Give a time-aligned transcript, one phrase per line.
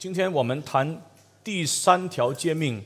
[0.00, 0.98] 今天我们谈
[1.44, 2.82] 第三条诫命：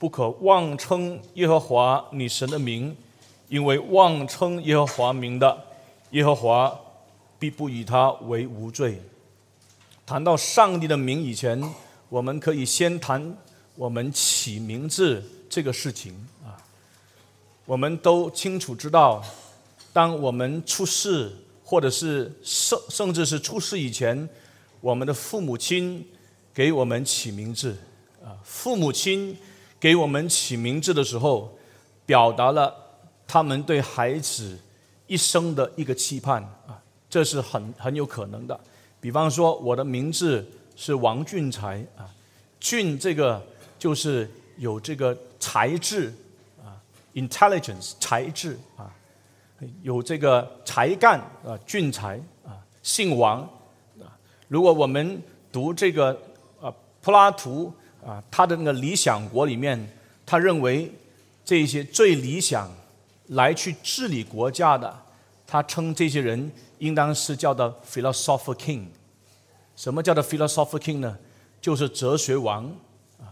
[0.00, 2.92] 不可妄称耶和华你神的名，
[3.48, 5.56] 因为妄称耶和华名的，
[6.10, 6.76] 耶和华
[7.38, 9.00] 必不以他为无罪。
[10.04, 11.62] 谈到上帝的名以前，
[12.08, 13.36] 我们可以先谈
[13.76, 16.12] 我们起名字这个事情
[16.44, 16.58] 啊。
[17.64, 19.22] 我们都清楚知道，
[19.92, 21.30] 当我们出世，
[21.64, 24.28] 或者是甚甚至是出世以前，
[24.80, 26.04] 我们的父母亲
[26.56, 27.76] 给我们起名字
[28.24, 28.32] 啊。
[28.42, 29.36] 父母亲
[29.78, 31.54] 给我们起名字的时候，
[32.06, 32.74] 表达了
[33.26, 34.58] 他们对孩子
[35.06, 36.80] 一生的一个期盼啊，
[37.10, 38.58] 这是很很有可能的。
[39.02, 42.08] 比方说，我的名字是王俊才啊，
[42.58, 43.44] 俊这个
[43.78, 46.10] 就是有这个才智
[46.64, 46.80] 啊
[47.12, 48.90] ，intelligence 才智啊，
[49.82, 53.42] 有这个才干啊，俊才啊，姓王
[54.00, 54.08] 啊。
[54.48, 56.18] 如果我们读这个，
[57.06, 57.72] 柏拉图
[58.04, 59.78] 啊，他的那个《理想国》里面，
[60.26, 60.90] 他认为
[61.44, 62.68] 这些最理想
[63.28, 64.92] 来去治理国家的，
[65.46, 68.86] 他称这些人应当是叫做 philosopher king。
[69.76, 71.16] 什么叫做 philosopher king 呢？
[71.60, 72.64] 就是哲学王
[73.20, 73.30] 啊。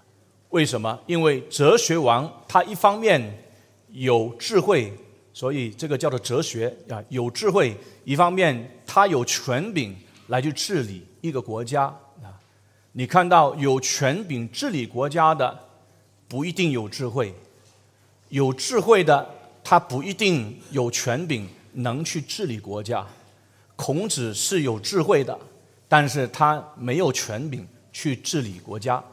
[0.51, 0.97] 为什么？
[1.07, 3.45] 因为哲学王他一方面
[3.89, 4.93] 有智慧，
[5.33, 9.97] 所以这个叫做哲学啊，有智慧；一方面他有权柄
[10.29, 11.93] 来去治理一个国家。
[12.97, 15.57] 你看到有权柄治理国家的，
[16.27, 17.33] 不一定有智慧；
[18.31, 19.29] 有智慧的，
[19.63, 23.07] 他不一定有权柄能去治理国家。
[23.77, 25.39] 孔子是有智慧的。
[25.87, 29.05] 但是他没有权柄去治理国家，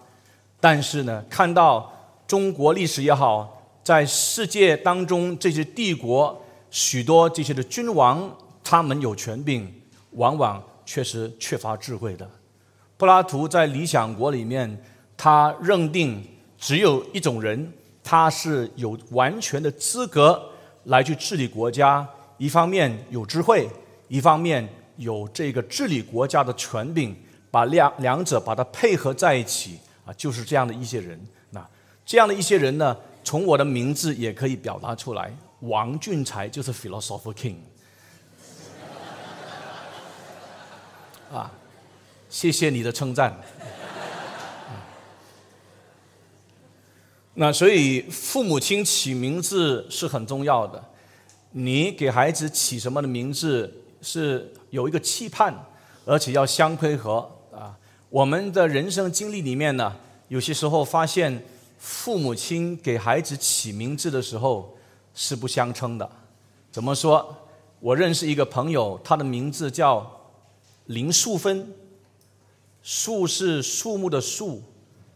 [0.59, 1.93] 但是呢，看到
[2.25, 9.71] 中国历史也好，在世界当中这些帝国许多这些的君王，他们有权柄，
[10.11, 12.27] 往往确实缺乏智慧的。
[13.02, 14.80] 柏拉图在《理想国》里面，
[15.17, 16.23] 他认定
[16.55, 20.39] 只有一种人，他是有完全的资格
[20.83, 22.07] 来去治理国家，
[22.38, 23.67] 一方面有智慧，
[24.07, 24.69] 一方面。
[24.97, 27.16] 有这个治理国家的权柄，
[27.50, 31.19] 把两两者把它配合在一起啊，就是这样的一些人。
[31.50, 31.68] 那
[32.06, 35.35] 这样的一些人呢，从我的名字也可以表达出来。
[35.62, 37.56] 王俊才就是 philosopher king。
[41.33, 41.50] 啊，
[42.31, 43.38] 谢谢你的称赞。
[47.36, 50.81] 那所以父母亲起名字是很重要的。
[51.52, 53.72] 你给孩子起什么的名字？
[54.02, 55.53] 是有一个期盼，
[56.06, 57.78] 而且要相配合啊。
[58.09, 59.96] 我们的人生经历里面呢，
[60.30, 61.44] 有些时候发现
[61.78, 64.75] 父母亲给孩子起名字的时候
[65.13, 66.09] 是不相称的。
[66.72, 67.36] 怎么说？
[67.80, 70.09] 我认识一个朋友，他的名字叫
[70.86, 71.68] 林素芬，
[72.84, 74.64] 树是树木的树，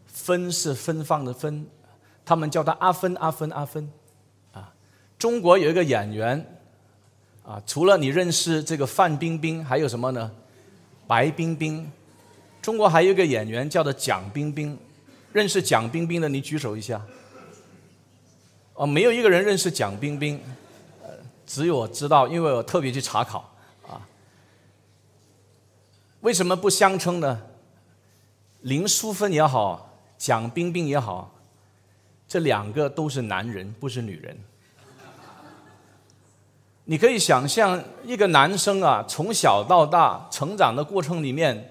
[0.06, 1.66] 芬是芬芳的芬，
[2.24, 3.90] 他们叫他阿芬阿芬阿芬
[4.52, 4.72] 啊。
[5.18, 6.52] 中国有一个演员。
[7.46, 10.28] 啊，除了你认识这个范冰冰，还有什么呢？
[11.06, 11.88] 白冰冰。
[12.60, 14.76] 中国还有一个演员叫做蒋冰冰，
[15.32, 17.00] 认识蒋冰冰的你举手一下。
[18.74, 20.40] 哦，没有一个人认识蒋冰冰，
[21.04, 21.10] 呃，
[21.46, 23.48] 只有我知道，因为我特别去查考
[23.86, 24.02] 啊。
[26.22, 27.40] 为什么不相称呢？
[28.66, 31.32] 林淑芬也好，蒋冰冰也好，
[32.26, 34.36] 这两个都是男人，不是女人。
[36.86, 41.70] 你可以想象一个男生啊，从小到大成长的过程里面，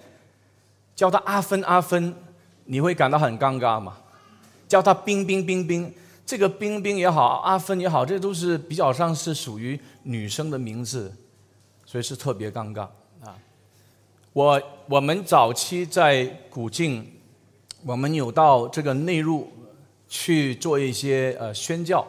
[0.95, 2.15] 叫他阿芬阿芬，
[2.63, 3.97] 你会感到很尴尬吗？
[4.65, 5.93] 叫他冰冰冰冰，
[6.25, 11.13] 这个冰冰也好，阿芬也好，这都是比较上是属于女生的名字，
[11.85, 12.87] 所以是特别尴尬。
[14.35, 17.09] 我我们早期在古晋，
[17.85, 19.49] 我们有到这个内陆
[20.09, 22.05] 去做一些呃宣教。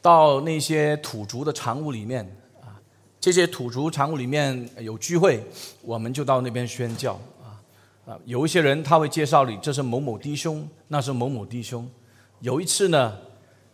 [0.00, 2.24] 到那些土族的长屋里面
[2.60, 2.78] 啊，
[3.18, 5.42] 这些土族长屋里面有聚会，
[5.82, 7.58] 我们就到那边宣教啊
[8.06, 11.90] 啊，有一些人他会介绍你，这是某某弟兄，那是某某弟兄。
[12.38, 13.18] 有一次呢，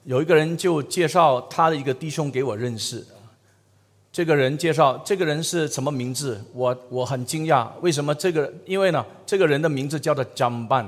[0.05, 3.07] 有一个人就介绍他的一个弟兄给我认识，
[4.13, 8.53] 这个人介绍这个人是什么名字，我我很惊讶，为什么这个？
[8.67, 10.87] 因为呢，这个人的名字叫做 “jamban”。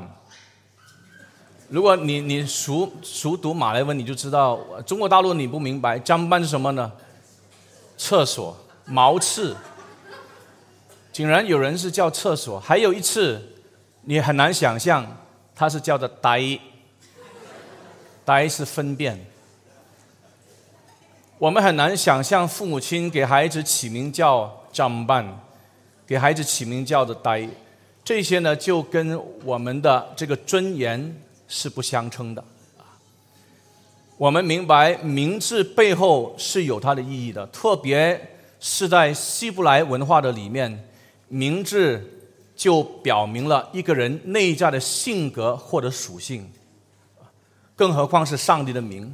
[1.68, 6.90] 如果你你熟熟读马来文，你就知道中国大陆你不明白，“jamban” 是什么呢？
[7.96, 9.56] 厕所茅厕，
[11.12, 12.58] 竟然有人是叫厕所。
[12.58, 13.40] 还有一次，
[14.02, 15.06] 你很难想象，
[15.54, 16.58] 他是叫的呆，
[18.24, 19.31] 呆是分辨。
[21.42, 25.26] 我们很难想象父母亲给孩子起名叫张半，
[26.06, 27.48] 给孩子起名叫的呆。
[28.04, 32.40] 这些呢就跟我们的这个尊严是不相称的
[32.78, 32.86] 啊。
[34.16, 40.88] 我们明白名字背后是有它的意义的，特别是在希伯来文化的里面，
[41.26, 42.00] 名字
[42.54, 46.48] 就表明了一个人内在的性格或者属性，
[47.74, 49.12] 更何况是上帝的名。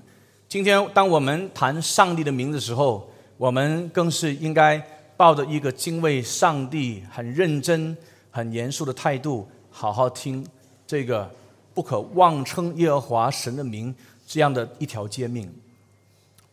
[0.49, 3.07] 今天当我们谈上帝的名字的时候，
[3.37, 4.83] 我们更是应该
[5.15, 7.95] 抱着一个敬畏上帝、很认真、
[8.31, 10.43] 很严肃的态度，好好听
[10.87, 11.31] 这个
[11.75, 13.95] 不可妄称耶和华神的名
[14.27, 15.55] 这样的一条诫命。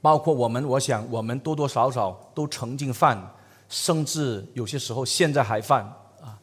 [0.02, 3.18] 包括我们，我想我们多多少少都曾经犯，
[3.70, 5.86] 甚至有些时候现在还犯
[6.20, 6.38] 啊。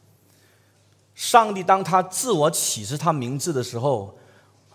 [1.13, 4.17] 上帝当他自我启示他名字的时候，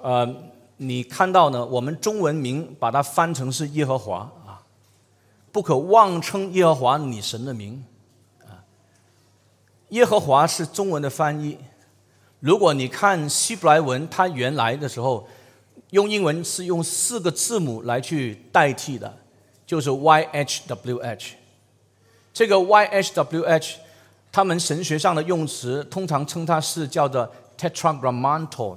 [0.01, 0.33] 呃。
[0.81, 1.67] 你看到呢？
[1.67, 4.63] 我们中文名把它翻成是耶和华啊，
[5.51, 7.85] 不可妄称耶和华你神的名
[8.45, 8.63] 啊。
[9.89, 11.59] 耶和华是中文的翻译。
[12.39, 15.27] 如果你看希伯来文，它原来的时候
[15.91, 19.13] 用英文是用四个字母来去代替的，
[19.67, 21.35] 就是 Y H W H。
[22.33, 23.79] 这个 Y H W H，
[24.31, 27.29] 他们神学上的用词通常称它是叫做
[27.59, 28.77] Tetragrammaton。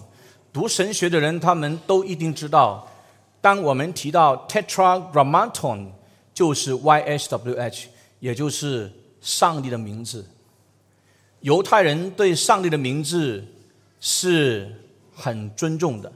[0.53, 2.87] 读神学的人，他们都一定知道，
[3.41, 5.89] 当我们提到 Tetragrammaton，
[6.33, 7.89] 就是 Y-H-W-H，
[8.19, 8.91] 也就是
[9.21, 10.25] 上帝的名字。
[11.41, 13.43] 犹太人对上帝的名字
[13.99, 14.73] 是
[15.13, 16.11] 很尊重的，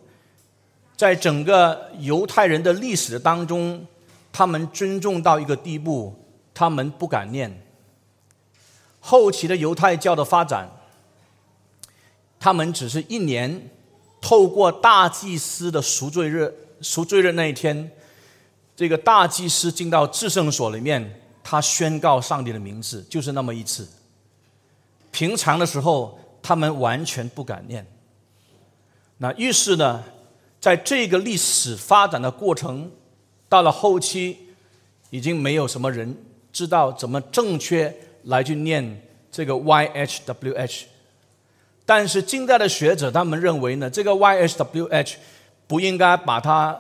[0.98, 3.86] 在整个犹太人的历史当中。
[4.34, 6.16] 他们尊重到一个地步，
[6.54, 7.62] 他们不敢念。
[9.00, 10.70] 后期的犹太教的发展，
[12.40, 13.70] 他们只是一年
[14.22, 17.92] 透过大祭司的赎罪日，赎罪日那一天，
[18.76, 23.88] 这个大祭司进到至圣所里面，他宣告上帝的名字，就是那么一次。
[25.12, 27.86] 平常的时候，他们完全不敢念。
[29.18, 30.04] 那于是呢，
[30.60, 32.90] 在这个历史发展的过程。
[33.52, 34.38] 到了后期，
[35.10, 36.16] 已经没有什么人
[36.54, 37.94] 知道怎么正确
[38.24, 40.86] 来去念这个 Y H W H，
[41.86, 45.18] 但是近代的学者他们认为呢，这个 Y H W H
[45.68, 46.80] 不应该把它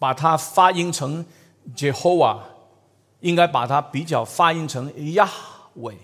[0.00, 1.24] 把它发音成
[1.76, 2.38] Jehovah，
[3.20, 5.94] 应该把它比较发音成 Yahweh。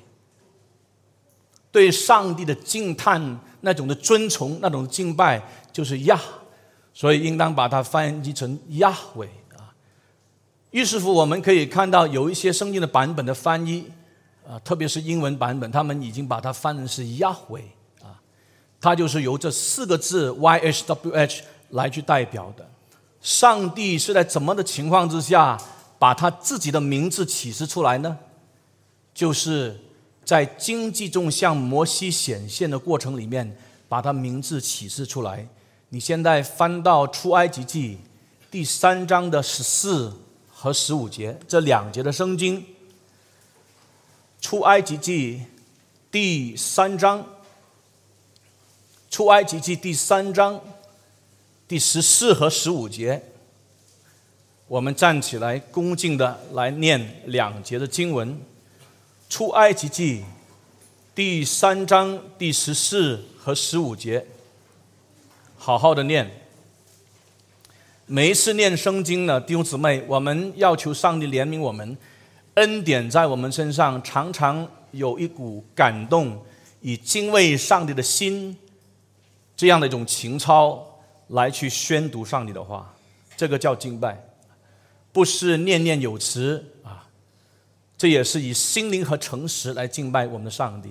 [1.73, 5.43] 对上帝的敬叹那种的尊崇那种敬拜
[5.73, 6.21] 就是亚
[6.95, 9.29] 所以应当把它翻译成亚伟。
[10.77, 13.91] 于是乎，我们可以看到有一些圣经的版本的翻译，
[14.47, 17.63] 啊，特别是英文版本，他们已经把它翻成是 Yahweh，
[18.03, 18.21] 啊，
[18.79, 22.69] 它就是由这四个字 Y H W H 来去代表的。
[23.23, 25.59] 上帝是在怎么的情况之下，
[25.99, 28.15] 把他自己的名字启示出来呢？
[29.15, 29.81] 就是
[30.27, 33.57] 在经济中向摩西显现的过程里面，
[33.89, 35.49] 把他名字启示出来。
[35.89, 37.97] 你现在翻到出埃及记
[38.51, 40.13] 第三章的十四。
[40.59, 42.65] 和十五节这两节的圣经，
[44.41, 45.43] 出埃及记
[46.11, 47.25] 第三章，
[49.11, 50.59] 出埃及记第三章
[51.69, 53.23] 第十四和十五节，
[54.67, 58.41] 我们站起来恭敬的来念两节的经文。
[59.29, 60.25] 出埃及记
[61.15, 64.27] 第三章第十四和十五节，
[65.59, 66.46] 好好的念。
[68.09, 71.97] 每一次念圣经呢，弟兄姊妹，我们要求上帝怜悯我们，
[72.55, 76.41] 恩典在我们身上，常常有一股感动，
[76.81, 78.57] 以敬畏上帝的心，
[79.57, 82.95] 这样的一种情操来去宣读上帝的话，
[83.37, 84.17] 这个叫敬拜，
[85.11, 87.09] 不是念念有词啊，
[87.99, 90.91] 这也是以心灵和诚实来敬拜我们的上帝。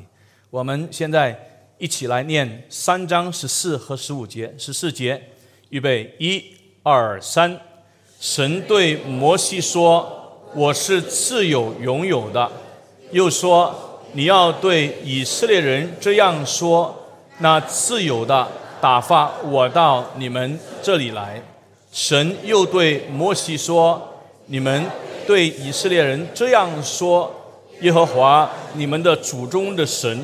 [0.50, 5.30] 我们现在一起来念三章十四和十五节，十四节，
[5.70, 6.55] 预备一。
[6.88, 7.60] 二三，
[8.20, 10.08] 神对摩西说
[10.54, 12.48] ：“我是自有永有的。”
[13.10, 13.74] 又说
[14.14, 16.96] ：“你要对以色列人这样说：
[17.40, 18.48] 那自由的
[18.80, 21.42] 打发我到你们这里来。”
[21.92, 24.00] 神又对摩西说
[24.46, 24.86] ：“你们
[25.26, 27.34] 对以色列人这样说：
[27.82, 30.24] 耶和华你们的祖宗的神，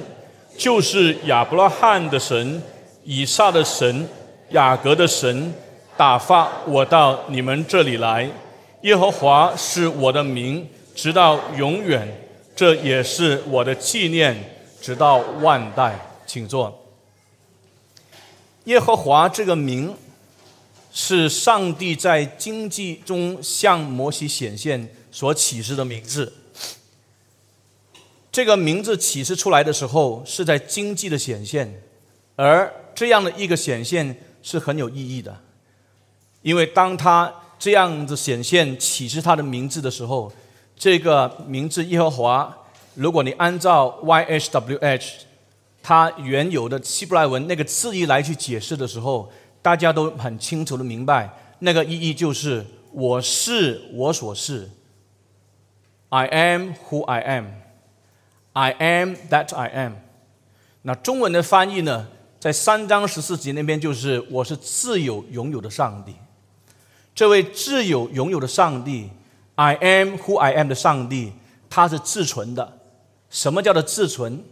[0.55, 2.61] 就是亚伯拉罕的神、
[3.03, 4.07] 以撒的神、
[4.51, 5.51] 雅各的神。”
[6.01, 8.27] 打发我到你们这里来，
[8.81, 12.07] 耶和华是我的名，直到永远，
[12.55, 14.35] 这也是我的纪念，
[14.81, 15.95] 直到万代。
[16.25, 16.75] 请坐。
[18.63, 19.95] 耶和华这个名，
[20.91, 26.33] 是上帝在经济中向摩西显现所启示的名字。
[28.31, 31.71] 这个名字启示出来的时候，是在经济的显现，
[32.35, 35.39] 而这样的一个显现是很有意义的，
[36.41, 40.31] 因为当他这样子显现启示他的名字的时候，
[40.75, 42.57] 这个名字耶和华，
[42.95, 45.25] 如果你按照 Y H W H
[45.83, 49.31] 它原有的希伯来文那个字义来去解释的时候，
[49.61, 51.29] 大家都很清楚的明白，
[51.59, 54.69] 那个意义就是我是我所是
[56.09, 57.45] ，I am who I am。
[58.53, 59.93] I am that I am。
[60.81, 62.07] 那中文的翻译呢，
[62.37, 66.13] 在三章十四节那边就是“我是自有拥有的上帝”。
[67.21, 69.07] 这位自有拥有的上帝
[69.53, 71.31] ，I am who I am 的上帝，
[71.69, 72.79] 他是自存的。
[73.29, 74.43] 什么叫做自存？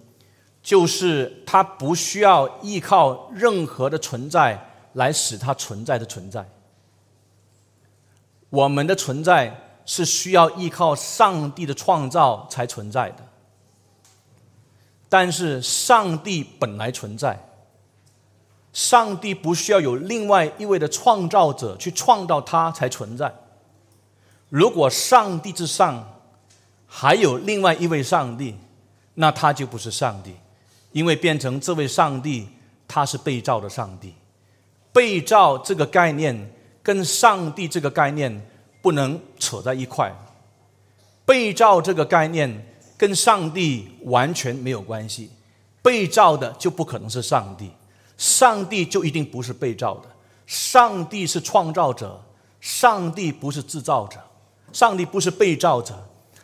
[0.62, 6.48] 就是他不需要依靠任何的存在来使他存在的存在。
[8.52, 13.26] 我们的存在是需要依靠上帝的创造才存在的。
[15.10, 17.49] 但是上帝本来存在，
[18.74, 23.34] 上帝不需要有另外一位的创造者去创造他才存在。
[24.50, 26.22] 如果上帝之上
[26.88, 28.56] 还有另外一位上帝，
[29.16, 30.34] 那他就不是上帝，
[30.92, 32.48] 因为变成这位上帝
[32.88, 34.14] 他是被造的上帝。
[34.92, 38.48] 被造这个概念跟上帝这个概念
[38.82, 40.14] 不能扯在一块。
[41.26, 42.66] 被造这个概念。
[43.00, 45.30] 跟上帝完全没有关系，
[45.82, 47.72] 被造的就不可能是上帝，
[48.20, 50.10] 上帝就一定不是被造的。
[50.46, 52.22] 上帝是创造者，
[52.60, 54.22] 上帝不是制造者，
[54.74, 55.96] 上帝不是被造者，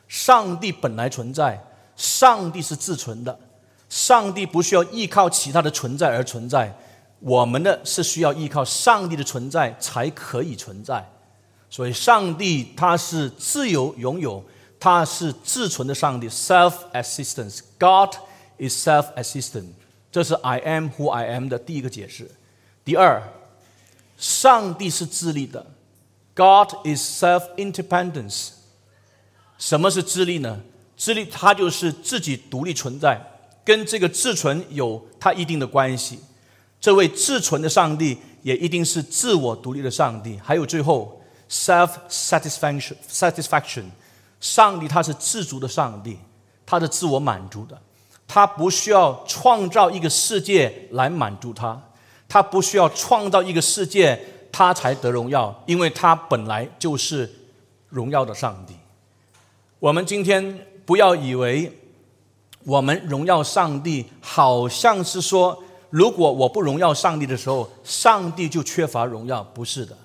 [0.07, 1.61] 上帝本来存在，
[1.97, 3.37] 上帝是自存的，
[3.89, 6.75] 上帝不需要依靠其他的存在而存在，
[7.19, 11.07] 我们的是需要依靠上帝的存在才可以存在，
[11.69, 14.41] 所以上帝他是自由拥有。
[14.77, 18.15] 他是自存的上帝，self-assistance，God
[18.59, 19.69] is self-assistant。
[20.15, 22.31] 这是 I am who I am 的第一个解释。
[22.85, 23.21] 第二，
[24.15, 25.65] 上帝是自立的
[26.33, 28.51] ，God is self-independence。
[29.57, 30.61] 什么是自立呢？
[30.95, 33.21] 自立，它就是自己独立存在，
[33.65, 36.21] 跟这个自存有它一定的关系。
[36.79, 40.39] 这位自存的上帝也一定是自我独立的上帝。
[40.41, 43.83] 还有最后，self-satisfaction，satisfaction。
[44.39, 46.17] 上帝他是自足的上帝，
[46.65, 47.77] 他是自我满足的，
[48.27, 51.79] 他不需要创造一个世界来满足他，
[52.27, 54.19] 他不需要创造一个世界
[54.51, 57.31] 他才得荣耀，因为他本来就是
[57.89, 58.75] 荣耀的上帝。
[59.79, 61.71] 我们今天不要以为
[62.63, 69.95] 我们荣耀上帝，好像是说如果我不荣耀上帝的时候，上帝就缺乏荣耀，不是的。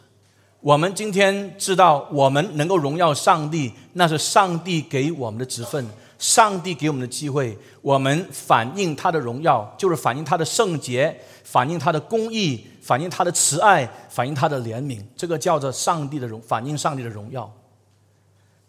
[0.61, 5.87] 我们今天知道，我们能够荣耀上帝，那是上帝给我们的职分，
[6.21, 7.59] 上帝给我们的机会。
[7.81, 15.03] 我们反映他的荣耀，就是反映他的圣洁，反映他的公义，反映他的慈爱，反映他的怜悯。
[15.17, 17.51] 这个叫做上帝的荣，反映上帝的荣耀。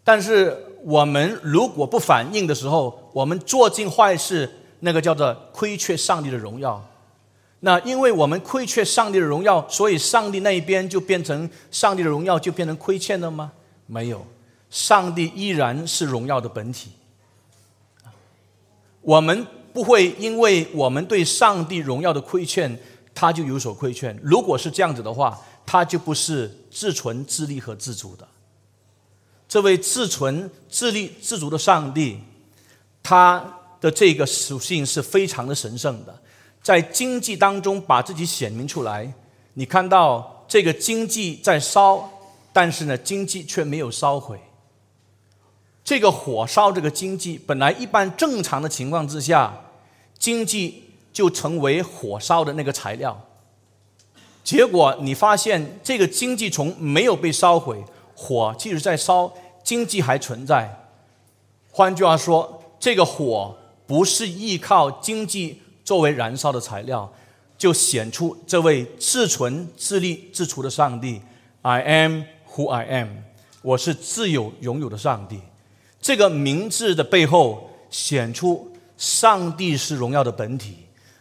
[0.02, 6.82] 但是我们如果不反应的时候，我们做尽坏事，那个叫做亏缺上帝的荣耀。
[7.60, 13.52] 那因为我们亏缺上帝的荣耀，所以上帝那一边就变成上帝的荣耀就变成亏欠了吗？
[13.86, 14.26] 没有，
[14.70, 16.90] 上帝依然是荣耀的本体。
[19.02, 22.78] 我们不会因为我们对上帝荣耀的亏欠，
[23.14, 24.18] 他就有所亏欠。
[24.22, 28.26] 如果是这样子的话，他就不是自存自立和自主的。
[29.48, 32.18] 这位自存自立自足的上帝，
[33.02, 36.22] 他的这个属性是非常的神圣的。
[36.62, 39.12] 在经济当中把自己显明出来，
[39.54, 42.08] 你看到这个经济在烧，
[42.52, 44.40] 但是呢，经济却没有烧毁。
[45.84, 49.52] 这个火烧这个经济，本来一般正常的情况之下，
[50.18, 53.20] 经济就成为火烧的那个材料。
[54.44, 57.84] 结果你发现，这个经济从没有被烧毁，
[58.14, 60.88] 火即使在烧，经济还存在。
[61.70, 65.58] 换句话说，这个火不是依靠经济。
[65.84, 67.12] 作为燃烧的材料，
[67.58, 71.20] 就显出这位自存自立自除的上帝。
[71.62, 72.22] I am
[72.54, 73.08] who I am，
[73.62, 75.40] 我是自有拥有的上帝。
[76.02, 80.76] 这个名字的背后显出上帝是荣耀的本体。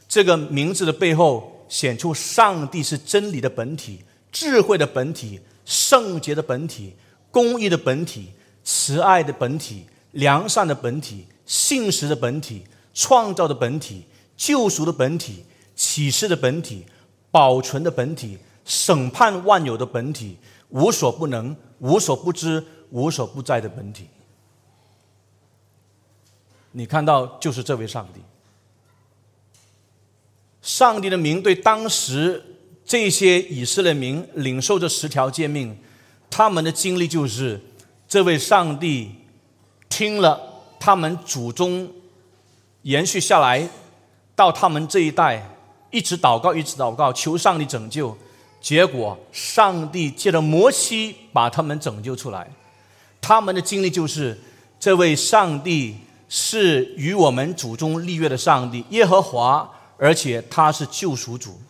[0.10, 6.94] 这个名字的背后显出上帝是真理的本体、智慧的本体、圣洁的本体、
[7.30, 8.34] 公义的本体、
[8.64, 14.04] 慈爱的本体、良善的本体、信实的本体、创造的本体。
[14.38, 15.46] 救赎的本体、
[15.76, 16.84] 启示的本体、
[17.30, 18.36] 保存的本体、
[18.66, 20.36] 审判万有的本体，
[20.70, 24.08] 无所不能、无所不知、无所不在的本体。
[26.72, 28.22] 你看到就是这位上帝。
[30.62, 32.44] 上帝的名对当时
[32.86, 35.78] 这些以色列民领受这十条诫命，
[36.30, 37.60] 他们的经历就是
[38.08, 39.12] 这位上帝
[39.90, 40.40] 听了
[40.80, 41.92] 他们祖宗
[42.84, 43.70] 延续下来
[44.36, 45.56] 到他们这一代，
[45.90, 48.16] 一直祷告，一直祷告，求上帝拯救。
[48.62, 52.48] 结果上帝借着摩西把他们拯救出来。
[53.20, 54.40] 他们的经历就是
[54.80, 55.96] 这位上帝
[56.32, 59.70] 是与我们祖宗立约的上帝，耶和华。
[60.04, 61.62] 而且他是救赎主，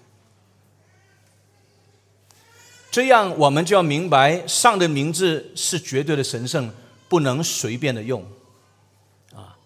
[2.90, 6.72] 这样我们就要明白，上的名字是绝对的神圣，
[7.10, 8.26] 不能随便的用，
[9.36, 9.58] 啊，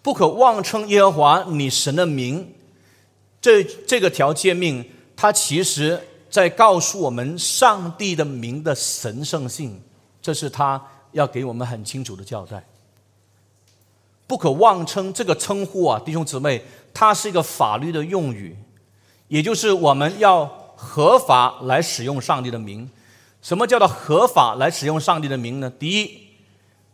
[0.00, 2.54] 不可妄称耶和华你神的名。
[3.40, 9.82] 这这个条诫命，它其实在告诉我们上帝的名的神圣性，
[10.22, 12.64] 这是他要给我们很清楚的交代。
[14.26, 16.62] 不可妄称这个称呼啊，弟兄姊妹。
[16.96, 18.56] 它是一个法律的用语，
[19.26, 22.88] 也就是我们要合法来使用上帝的名。
[23.42, 25.68] 什么叫做合法来使用上帝的名呢？
[25.68, 26.20] 第一，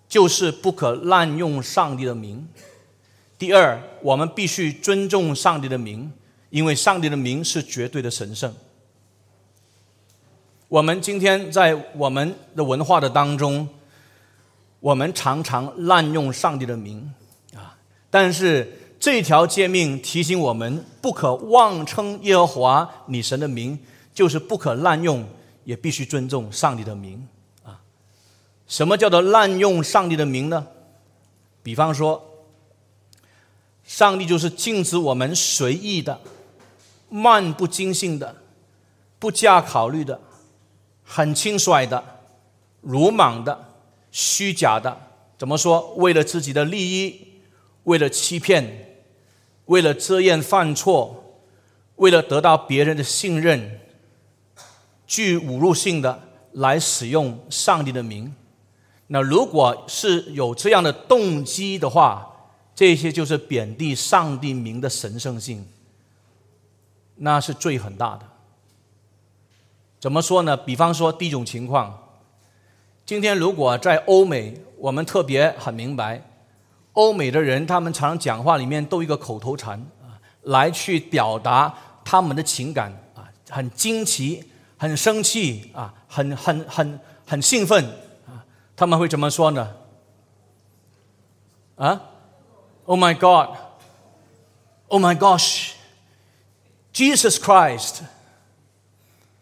[0.08, 2.38] 就是不可滥用上帝的名；
[3.38, 6.10] 第二，我们必须尊重上帝的名，
[6.48, 8.54] 因为上帝的名是绝对的神圣。
[10.68, 13.68] 我们今天在我们的文化的当中，
[14.80, 17.12] 我们常常滥用上帝的名，
[18.10, 18.76] 但是。
[19.00, 23.78] 这条诫命提醒我们，不可妄称耶和华你神的名，
[24.12, 25.26] 就是不可滥用，
[25.64, 27.26] 也必须尊重上帝的名
[27.64, 27.80] 啊。
[28.66, 30.66] 什么叫做滥用上帝的名呢？
[31.62, 32.22] 比方说，
[33.84, 36.20] 上帝就是禁止我们随意的、
[37.08, 38.36] 漫不经心的、
[39.18, 40.20] 不加考虑的、
[41.02, 42.04] 很轻率的、
[42.82, 43.72] 鲁莽的、
[44.12, 44.94] 虚假的。
[45.38, 45.94] 怎么说？
[45.94, 47.28] 为了自己的利益，
[47.84, 48.86] 为了欺骗。
[49.66, 51.38] 为了遮掩犯错，
[51.94, 53.78] 为了得到别人的信任，
[55.06, 56.20] 具侮辱性的
[56.54, 58.34] 来使用上帝的名，
[59.06, 65.64] 那如果是有这样的动机的话，这些就是贬低上帝名的神圣性，
[67.14, 68.26] 那是罪很大的。
[70.00, 70.56] 怎么说呢？
[70.56, 71.96] 比方说第一种情况，
[73.06, 76.20] 今天如果在欧美，我们特别很明白。
[77.00, 84.44] 欧美的人，他们常常讲话里面都一个口头禅啊，来去表达他们的情感啊，很惊奇，
[84.76, 87.82] 很生气啊，很很很很兴奋
[88.26, 88.44] 啊，
[88.76, 89.74] 他们会怎么说呢？
[91.76, 92.02] 啊
[92.84, 95.76] ，Oh my God，Oh my gosh，Jesus
[97.36, 98.00] Christ，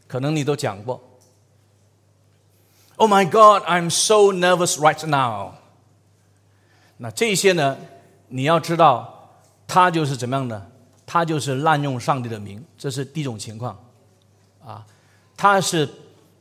[0.07, 1.03] 可能你都讲过。
[2.95, 5.58] Oh my God，I'm so nervous right now。
[6.99, 7.77] 那这些呢？
[8.31, 9.33] 你要知道，
[9.67, 10.67] 他就是怎么样呢？
[11.07, 13.79] 他就是滥用上帝的名，这是第一种情况，
[14.63, 14.85] 啊，
[15.35, 15.89] 他是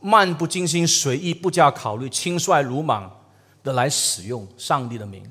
[0.02, 3.10] 漫不经心、随意、不加考虑、轻率鲁莽
[3.64, 5.24] 的来使用上帝的名。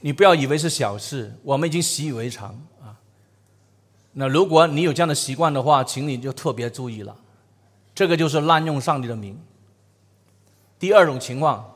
[0.00, 2.48] 你不要以为是小事，我们已经习以为常
[2.80, 2.96] 啊。
[4.12, 7.14] 那如果你有这样的习惯的话，请你就特别注意了，
[7.94, 9.38] 这个就是滥用上帝的名。
[10.78, 11.72] 第二种情况。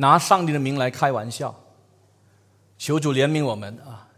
[0.00, 1.54] 拿上帝的名来开玩笑，
[2.78, 4.08] 求主怜悯我们啊！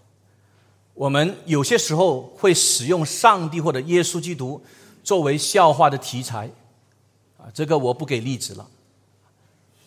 [0.94, 4.62] 我们有些时候会使用上帝或者耶稣基督
[5.02, 6.48] 作为笑话的题材
[7.36, 8.64] 啊，这个我不给例子了，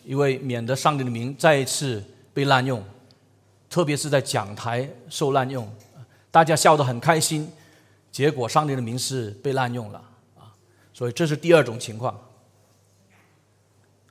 [0.04, 2.04] 因为免得上帝的名再一次
[2.34, 2.84] 被滥用，
[3.70, 5.66] 特别是在讲台受滥用，
[6.30, 7.50] 大家笑得很开心，
[8.12, 10.02] 结果上帝的名是被滥用了
[10.38, 10.52] 啊！
[10.92, 12.20] 所以这是第二种情况。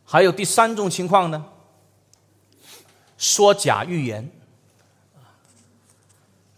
[0.03, 1.45] 还有第三种情况呢？
[3.17, 4.29] 说假预言。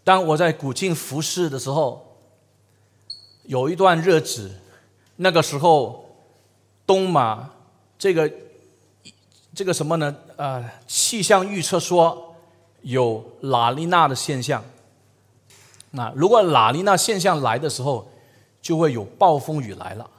[0.03, 2.17] 当我在古晋服侍的时候，
[3.43, 4.49] 有一段日子，
[5.17, 6.09] 那个时候
[6.85, 7.49] 东马
[7.99, 8.31] 这个
[9.53, 10.15] 这个什么呢？
[10.37, 12.35] 呃，气象预测说
[12.83, 14.63] 有拉尼娜的现象。
[15.91, 18.09] 那如果拉尼娜现象来的时候，
[18.61, 20.09] 就会有暴风雨来了。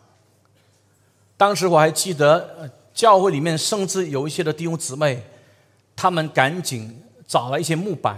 [1.37, 5.25] 当时我还记得，教会里面甚至有一些的弟兄姊妹。
[6.01, 8.17] 他们赶紧找了一些木板，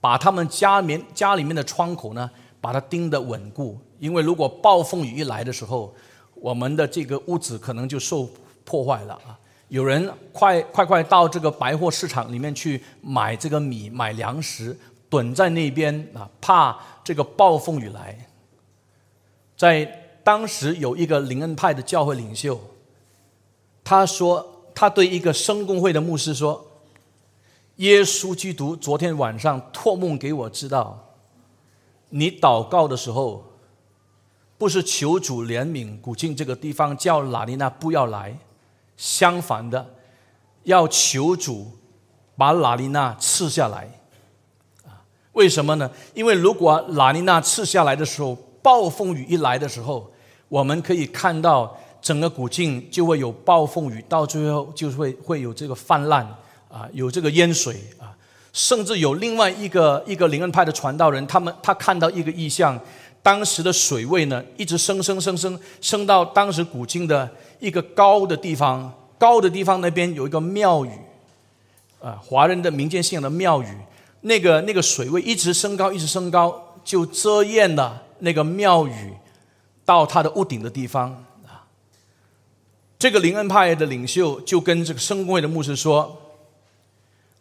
[0.00, 2.30] 把他们家面家里面的窗口呢，
[2.62, 3.78] 把它钉得稳固。
[3.98, 5.94] 因为如果暴风雨一来的时候，
[6.36, 8.26] 我们的这个屋子可能就受
[8.64, 9.38] 破坏了啊！
[9.68, 14.74] 有人快快快到这个百货市场里面去买这个米、买粮食，
[15.10, 18.16] 囤在那边啊，怕这个暴风雨来。
[19.58, 19.84] 在
[20.24, 22.58] 当时有一个灵恩派的教会领袖，
[23.84, 26.64] 他说他对一个圣公会的牧师说
[27.80, 31.14] ：“耶稣基督昨天晚上托梦给我知道，
[32.10, 33.42] 你祷告的时候，
[34.58, 38.36] 不是求主怜悯古晋这个地方，叫拉尼娜不要来，
[38.98, 39.94] 相反的，
[40.64, 41.68] 要求主
[42.36, 43.90] 把拉尼娜赐下来。”
[45.32, 45.90] 为什么呢？
[46.12, 50.12] 因为如果拉尼娜刺下来的时候，暴风雨一来的时候，
[50.50, 56.28] 我们可以看到整个古晋就会有暴风雨，到最后就会会有这个泛滥
[56.70, 58.16] 啊，有这个淹水啊，
[58.52, 62.78] 甚至有另外一个一个灵恩派的传道人，他们他看到一个异象，
[63.22, 67.28] 当时的水位呢一直升升升升升到当时古今的
[67.58, 70.90] 一个高的地方，高的地方那边有一个庙宇
[72.00, 73.66] 啊，华人的民间信仰的庙宇。
[74.22, 79.14] 那个那个水位一直升高，一直升高，就遮掩了那个庙宇
[79.82, 81.10] 到它的屋顶的地方
[81.46, 81.64] 啊。
[82.98, 86.14] 这个灵恩派的领袖就跟这个圣公会的牧师说：“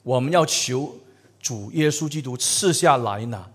[0.10, 0.96] 我们要求
[1.40, 3.46] 主耶稣基督赐下来呢。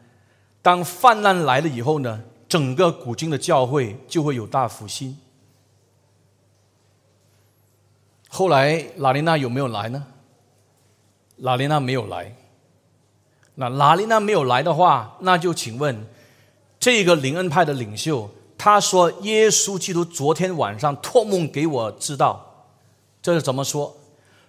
[0.63, 5.19] 当泛滥来了以后呢，整个古今的教会就会有大复兴。”
[8.29, 10.07] 后来拉琳娜有没有来呢？
[11.39, 12.37] 拉琳娜没有来。
[13.57, 16.07] 那拉丽娜没有来的话，那就请问，
[16.79, 22.69] 这个灵恩派的领袖，他说耶稣基督昨天晚上托梦给我知道，
[23.21, 23.97] 这是怎么说？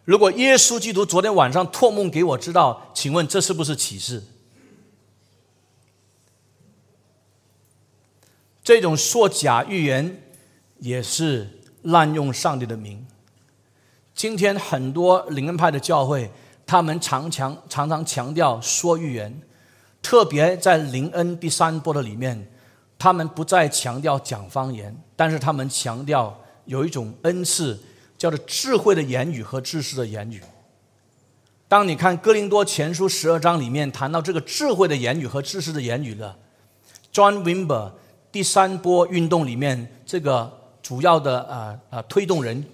[0.05, 4.23] 如果耶稣基督昨天晚上托梦给我知道，请问这是不是启示？
[8.63, 10.23] 这种说假预言
[10.79, 13.05] 也是滥用上帝的名。
[14.13, 16.31] 今天很多灵恩派的教会。
[16.67, 19.39] 他们常强常常强调说预言，
[20.01, 22.51] 特别在灵恩第三波的里面，
[22.97, 27.79] 他们不再强调讲方言，但是他们强调有一种恩赐，
[28.17, 30.41] 叫做智慧的言语和知识的言语。
[31.67, 36.37] 当你看哥林多前书十二章里面谈到这个智慧的言语和知识的言语了
[37.13, 37.91] ，John Wimber
[38.31, 40.51] 第三波运动里面这个
[40.81, 42.65] 主要的啊啊推动人。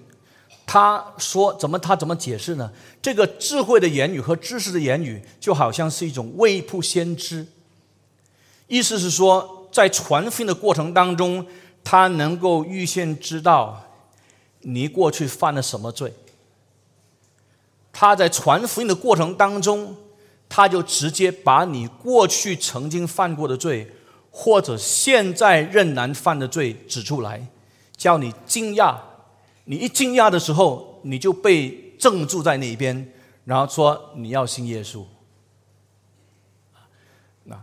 [0.64, 1.78] 他说：“怎么？
[1.78, 2.70] 他怎么解释呢？
[3.02, 7.46] 这个智慧的言语和知识的言语，就好像是一种未卜先知。
[8.68, 11.44] 意思是说，在传讯的过程当中，
[11.84, 13.82] 他能够预先知道
[14.62, 16.12] 你过去犯了什么罪。
[17.92, 19.94] 他在传福音的过程当中，
[20.48, 23.90] 他就直接把你过去曾经犯过的罪，
[24.30, 27.46] 或者现在仍然犯的罪指出来，
[27.96, 28.96] 叫你惊讶。”
[29.64, 33.12] 你一惊讶的时候，你就被镇住在那一边，
[33.44, 35.04] 然后说你要信耶稣。
[37.44, 37.54] 那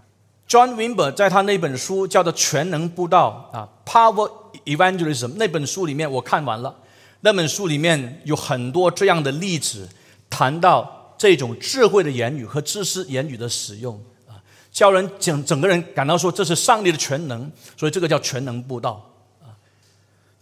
[0.47, 4.31] John Wimber 在他那本书叫做《全能布道》啊，《Power
[4.63, 6.73] Evangelism》那本书里面我看完了，
[7.21, 9.88] 那本书里面有很多这样的例子，
[10.29, 14.39] 谈到这种智慧的言语和知识言语的使用啊，
[14.71, 19.51] 叫人整整个人感到说这是上帝的全能，所以这个叫全能布道啊。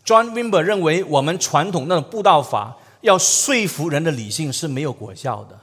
[0.06, 5.60] John Wimber 认为，我们传统那种布道法要说服人的理性是没有果效的。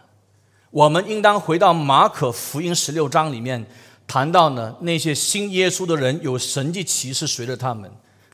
[0.71, 3.65] 我们应当回到马可福音十六章里面，
[4.09, 7.89] 谈到呢那些信耶稣的人有神迹奇事随着他们。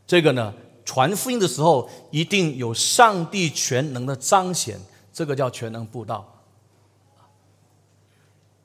[0.06, 0.52] 这个呢
[0.90, 4.76] 传福音的时候一定有上帝全能的彰显，
[5.12, 6.42] 这个叫全能布道。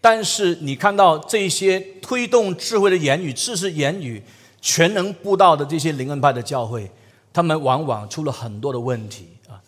[0.01, 4.23] 但是你看到这些推动智慧的言语、知识言语、
[4.59, 6.89] 全能布道的这些灵恩派的教会。
[7.31, 9.61] 他们往往出了很多的问题啊！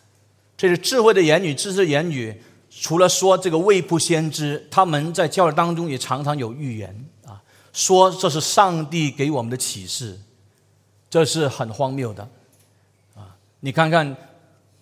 [0.58, 2.42] 这是智慧的言语、知识言语。
[2.72, 7.40] 除了说这个未卜先知，他们在教育当中也常常有预言啊，
[7.72, 10.20] 说这是上帝给我们的启示，
[11.08, 12.28] 这是很荒谬的！
[13.60, 14.16] 你看看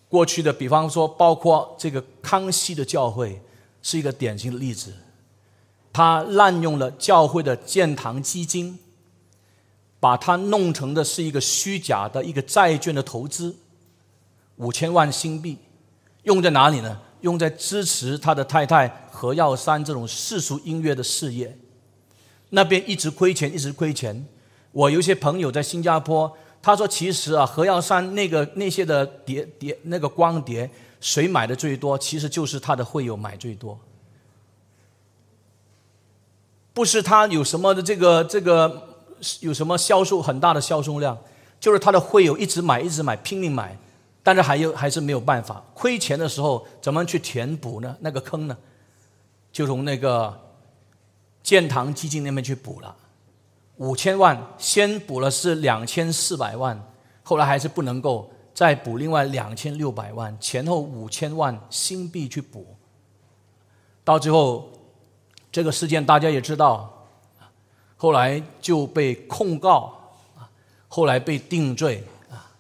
[0.09, 3.41] 过去的，比方说，包括这个康熙的教会
[3.81, 4.93] 是一个典型的例子，
[5.91, 8.79] 他滥用了教会的建堂基金。
[9.97, 13.55] 把它弄成的是一个虚假的一个债券的投资，
[14.57, 15.57] 五千万新币，
[16.23, 17.01] 用在哪里呢？
[17.21, 21.57] 用在支持他的太太何耀珊这种世俗音乐的事业，
[22.49, 24.23] 那边一直亏钱，一直亏钱。
[24.73, 26.31] 我有些朋友在新加坡，
[26.65, 30.67] 他说其实啊，何耀珊那个那些的碟碟那个光碟，
[30.99, 31.95] 谁买的最多？
[31.95, 33.79] 其实就是他的会友买最多，
[36.73, 38.89] 不是他有什么的这个这个。
[39.39, 41.17] 有什么销售很大的销售量，
[41.59, 43.75] 就是他的会友一直买，一直买，拼命买，
[44.21, 47.95] 但是还有还是没有办法，亏钱的时候怎么去填补呢？
[48.01, 48.57] 那个坑呢，
[49.53, 50.37] 就从那个
[51.41, 52.95] 建堂基金那边去补了。
[53.77, 56.81] 五千万，先补了是两千四百万，
[57.23, 62.65] 后来还是不能够再补另外两千六百万，前后五千万新币去补。
[64.03, 64.69] 到最后，
[65.51, 67.07] 这个事件大家也知道，
[67.97, 69.93] 后来就被控告，
[70.87, 72.51] 后来被定罪啊，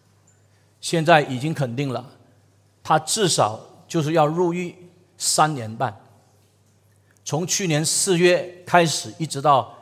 [0.81, 2.05] 现在已经肯定了，
[2.83, 4.75] 他至少就是要入狱
[5.17, 5.95] 三年半。
[7.23, 9.73] 从去年四月开始，一直到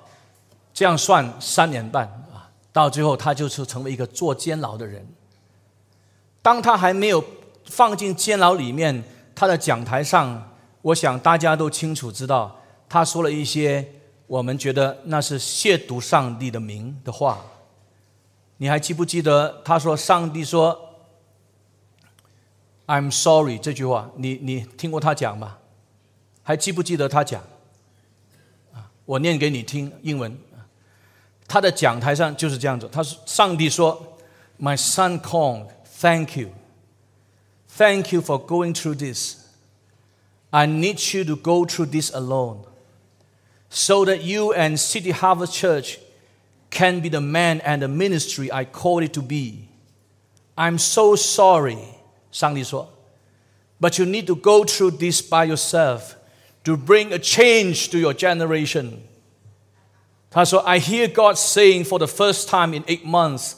[0.74, 5.08] 这样算三年半啊，到最后他就是成为一个坐监牢的人。
[6.42, 7.24] 当他还没有
[7.66, 9.04] 放进监牢里面，
[9.36, 12.60] 他的讲台上，我想大家都清楚知道，
[12.90, 13.88] 他说了一些
[14.28, 17.40] 我们觉得那是亵渎上帝的名的话。
[18.58, 20.78] 你还记不记得他说上帝说
[22.88, 24.10] “I'm sorry” 这句话？
[24.16, 25.58] 你你听过他讲吗？
[26.44, 27.44] 还记不记得他讲？
[29.06, 30.38] 我念给你听，英文。
[31.47, 32.89] 他的讲台上就是这样子。
[32.93, 34.19] 他说：“上帝说，
[34.61, 35.69] My son Kong,
[36.01, 36.51] thank you,
[37.77, 39.37] thank you for going through this.
[40.51, 42.65] I need you to go through this alone,
[43.71, 45.99] so that you and City Harvest Church
[46.71, 49.69] can be the man and the ministry I called it to be.
[50.57, 51.79] I'm so sorry，
[52.31, 52.89] 上帝说，
[53.81, 56.17] But you need to go through this by yourself.”
[56.65, 59.03] to bring a change to your generation.
[60.34, 63.54] 他说：“I hear God saying for the first time in eight months,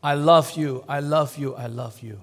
[0.00, 2.18] I love you, I love you, I love you。”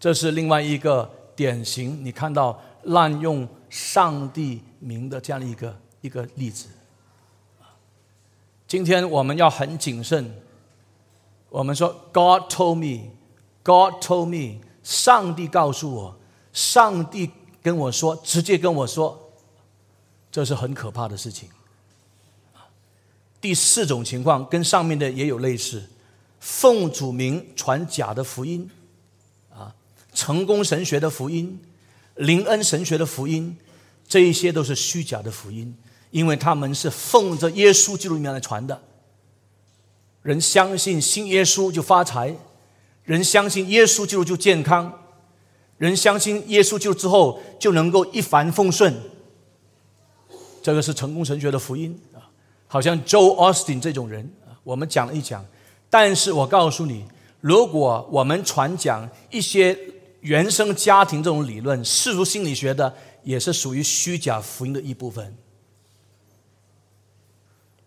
[0.00, 6.66] 这是另外一个典型，你看到滥用上帝名的这样一个一个例子。
[8.66, 10.42] 今天我们要很谨慎。
[11.50, 13.10] 我们说：“God told me,
[13.62, 16.16] God told me，上帝告诉我。”
[16.52, 17.30] 上帝
[17.62, 19.29] 跟我说，直接跟我说，
[20.30, 21.48] 这是很可怕的事情。
[23.40, 25.82] 第四种情况跟上面的也有类似，
[26.40, 28.70] 奉主名传假的福音，
[29.50, 29.74] 啊，
[30.12, 31.58] 成功神学的福音，
[32.16, 33.56] 灵恩神学的福音，
[34.06, 35.74] 这一些都是虚假的福音，
[36.10, 38.82] 因为他们是奉着耶稣基督里面来传的。
[40.22, 42.36] 人相信信耶稣就发财，
[43.04, 45.00] 人相信耶稣基督就健康。
[45.78, 48.94] 人相信耶稣基督之后就能够一帆风顺，
[50.62, 52.28] 这个是成功神学的福音啊！
[52.66, 54.30] 好像 Joe Austin 这种人，
[54.62, 55.44] 我们讲了一讲。
[55.88, 57.04] 但是我告诉你，
[57.40, 59.76] 如果我们传讲一些
[60.20, 62.94] 原生家庭这种理论，世俗心理学的，
[63.24, 65.34] 也是属于虚假福音的一部分。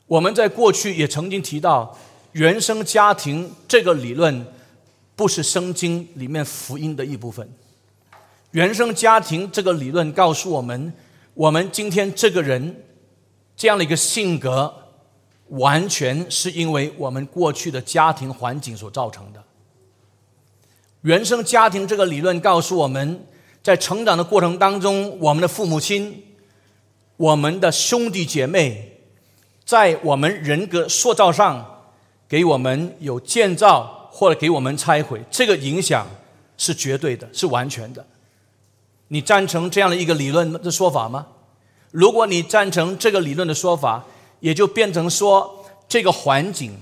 [0.08, 1.98] 我们在过去也曾经提到，
[2.34, 4.46] 原生家庭这个理论
[5.16, 7.50] 不是圣经里面福音的一部分。
[8.52, 10.94] 原生家庭这个理论告诉我们，
[11.36, 12.84] 我们今天这个人
[13.56, 14.72] 这样的一个性格，
[15.50, 19.44] 完全是因为我们过去的家庭环境所造成的。
[21.02, 23.26] 原生家庭这个理论告诉我们，
[23.62, 26.24] 在成长的过程当中，我们的父母亲、
[27.18, 29.00] 我们的兄弟姐妹，
[29.66, 31.84] 在我们人格塑造上，
[32.28, 36.08] 给我们有建造或者给我们拆毁，这个影响
[36.58, 38.06] 是绝对的，是完全的。
[39.10, 41.28] 你赞成这样的一个理论的说法吗？
[41.92, 44.04] 如果你赞成这个理论的说法，
[44.40, 46.76] 也就变成说，这个环境，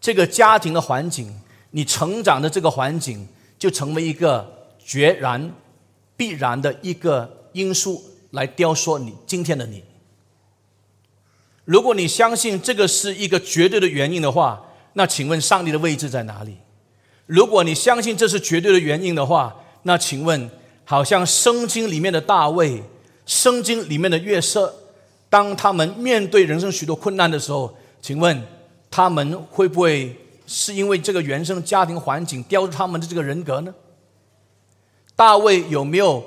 [0.00, 1.30] 这个家庭的环境，
[1.72, 4.50] 你成长的这个环境，就成为一个
[4.82, 5.52] 决然、
[6.16, 9.84] 必然的一个因素来雕塑你今天的你。
[11.66, 16.56] 如果你相信这个是一个绝对的原因的话，那请问上帝的位置在哪里？
[17.26, 20.48] 如果你相信这是绝对的原因的话，那请问？
[20.86, 22.80] 好像圣经里面的大卫，
[23.26, 24.72] 圣经里面的约瑟，
[25.28, 28.40] 当他们面对人生许多困难的时候，请问
[28.88, 33.74] 他们会不会是因为这个原生家庭环境雕出他们的这个人格呢？
[35.16, 36.24] 大卫有没有？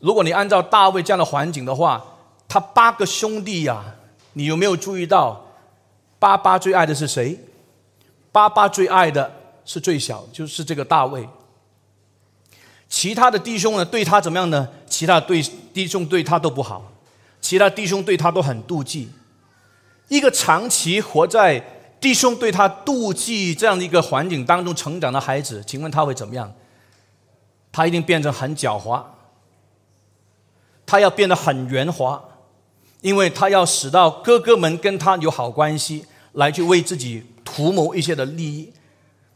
[0.00, 2.04] 如果你按照大卫这样的环境的话，
[2.46, 3.82] 他八个兄弟呀，
[4.34, 5.42] 你有没有注意到，
[6.18, 7.38] 爸爸最爱的是谁？
[8.30, 9.32] 爸爸最爱的
[9.64, 11.26] 是最小，就是这个大卫。
[12.92, 13.82] 其他的弟兄呢？
[13.82, 14.68] 对他怎么样呢？
[14.86, 16.92] 其他对弟兄对他都不好，
[17.40, 19.08] 其他弟兄对他都很妒忌。
[20.08, 21.58] 一个长期活在
[21.98, 26.52] 弟兄对他妒忌这样的一个环境当中成长的孩子，请问他会怎么样？
[27.72, 29.02] 他一定变成很狡猾，
[30.84, 32.22] 他要变得很圆滑，
[33.00, 38.70] 因为他要使到哥哥们跟他有好关系，来去为自己图谋一些的利益。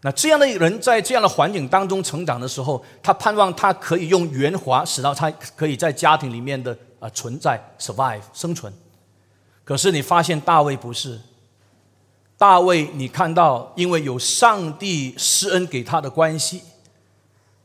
[0.06, 8.72] 那这样的人在这样的环境当中成长的时候，他盼望他可以用圆滑使到他可以在家庭里面的啊存在 survive 生存。
[9.64, 11.18] 可是你发现大卫不是。
[12.38, 16.62] 大卫，你看到，因为有上帝施恩给他的关系，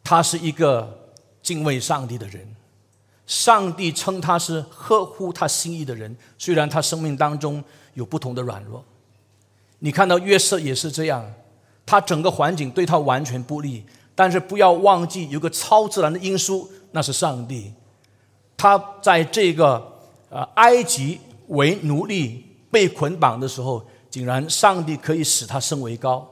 [0.03, 1.11] 他是一个
[1.43, 2.55] 敬畏上帝的人。
[3.27, 8.83] 上帝称他是呵护他心意的人，虽然他生命当中有不同的软弱。
[9.77, 11.31] 你看到约瑟也是这样，
[11.91, 13.83] 他整个环境对他完全不利，
[14.15, 17.73] 但是不要忘记有个超自然的因素，那是上帝。
[18.55, 19.85] 他在这个
[20.29, 23.83] 呃埃及为奴隶被捆绑的时候。
[24.09, 26.29] 竟然，上帝可以使他升为高，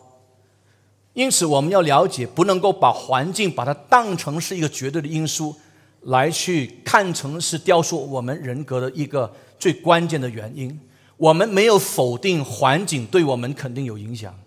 [1.14, 5.56] 因此我们要了解，不能够把环境把它当成是一个绝对的因素，
[6.02, 10.78] 来去看成是雕塑我们人格的一个最关键的原因。
[11.16, 14.38] 我们没有否定环境对我们肯定有影响，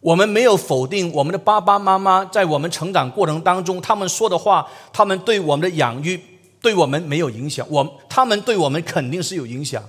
[0.00, 6.20] 我们没有否定我们的爸爸妈妈在我们成长过程当中他们说的话，他们对我们的养育
[6.60, 9.82] 对我们没有影响，我他们对我们肯定是有影响。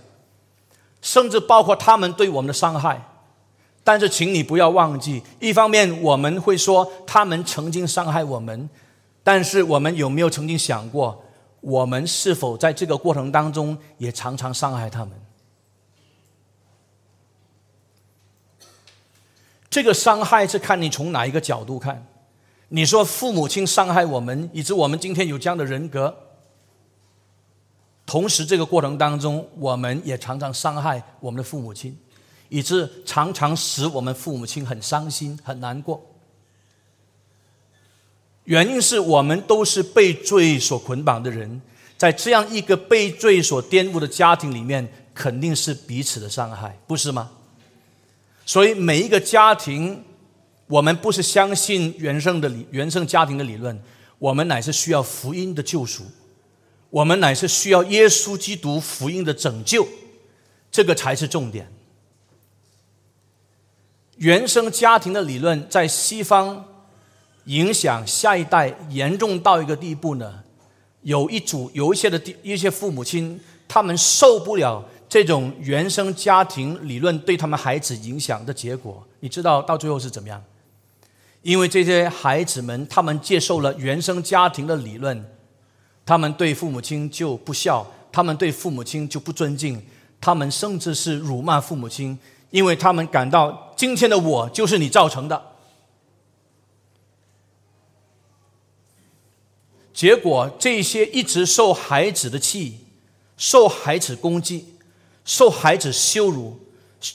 [1.01, 3.01] 甚至包括他们对我们的伤害，
[3.83, 8.69] 但是，请你不要忘记，一方面我们会说他们曾经伤害我们，
[9.23, 11.19] 但是我们有没有曾经想过，
[11.61, 15.11] 我们是否在这个过程当中也常常伤害他们？
[19.71, 22.05] 这个伤害是看你从哪一个角度看。
[22.67, 26.13] 你说父母亲伤害我们，以致我们今天有这样的人格。
[28.05, 31.97] 同时，这个过程当中，我们也常常伤害我们的父母亲，
[32.49, 36.01] 以致常常使我们父母亲很伤心、很难过。
[38.43, 41.61] 原因是我们都是被罪所捆绑的人，
[41.97, 47.31] 在这样一个被罪所玷污的家庭里面，肯定是彼此的伤害，不是吗？
[48.51, 50.03] 所以，每一个家庭，
[50.67, 53.81] 我们不是相信原生的理、原生家庭的理论，
[54.19, 56.03] 我们乃是需要福音的救赎。
[56.89, 59.87] 我们乃是需要耶稣基督福音的拯救，
[60.69, 61.71] 这个才是重点。
[64.17, 66.65] 原生家庭的理论在西方
[67.45, 70.43] 影响下一代严重到一个地步呢？
[71.03, 80.41] 有一组有一些的一些父母亲，他们受不了这种原生家庭理论对他们孩子影响的结果，你知道到最后是怎么样？
[81.41, 85.21] 因为这些孩子们，他们接受了原生家庭的理论。
[86.05, 89.85] 他们对父母亲就不孝，他们对父母亲就不尊敬，
[90.21, 92.17] 他们甚至是辱骂父母亲，
[92.49, 95.41] 因为他们感到今天的我就是你造成的。
[99.93, 102.79] 结果，这些一直受孩子的气、
[103.35, 104.67] 受孩子攻击、
[105.25, 106.59] 受孩子羞辱，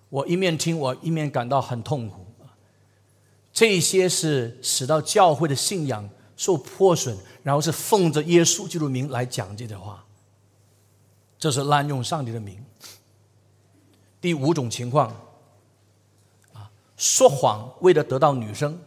[0.09, 2.25] 我一面听，我一面感到很痛苦
[3.53, 7.17] 这些是使到教会的信仰受破损。
[7.41, 10.05] 然后是奉着耶稣基督名来讲这些话，
[11.39, 12.63] 这是滥用上帝的名。
[14.19, 15.07] 第五种情况，
[16.53, 18.77] 啊，说谎为了得到女生，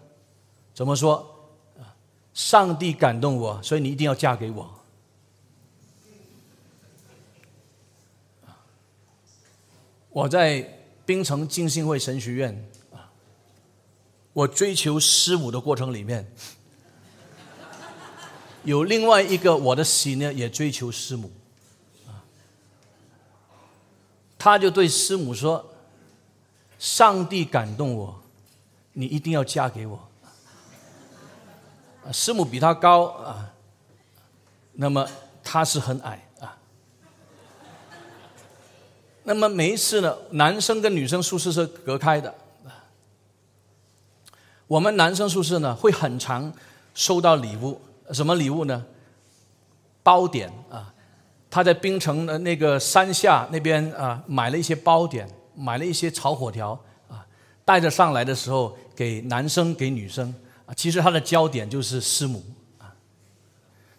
[0.75, 1.27] 怎么说？
[2.35, 4.71] 上帝感动我，所以你一定要嫁给我。
[10.11, 10.82] 我在
[11.13, 13.13] 槟城浸信会神学院啊，
[14.33, 16.27] 我追求师母的过程里面。
[18.65, 21.31] 有另外一个我的喜呢，也追求师母，
[24.39, 25.75] 他就对师母说
[26.81, 28.23] ：“上帝感动我，
[28.95, 30.09] 你一定要嫁给我。
[32.11, 33.53] 师母比他高啊，
[34.73, 35.07] 那么
[35.45, 36.27] 他是很矮。
[39.25, 42.35] 那么每一次呢，男生跟女生宿舍是隔开的。
[44.67, 46.53] 我们男生宿舍呢，会很常
[46.95, 47.81] 收到礼物，
[48.13, 48.85] 什么礼物呢？
[50.03, 50.93] 包点啊，
[51.51, 56.71] 他在槟城的那个山下那边啊，买了一些包点，买了一些炒火条
[57.09, 57.25] 啊，
[57.65, 60.35] 带着上来的时候给男生给女生。
[60.65, 62.43] 啊其实他的焦点就是师母
[62.79, 62.89] 啊，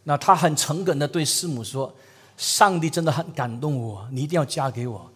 [0.04, 1.94] 那他很诚恳的对师母说
[2.36, 5.10] ：“上帝真的很感动我，你一定要嫁给我！”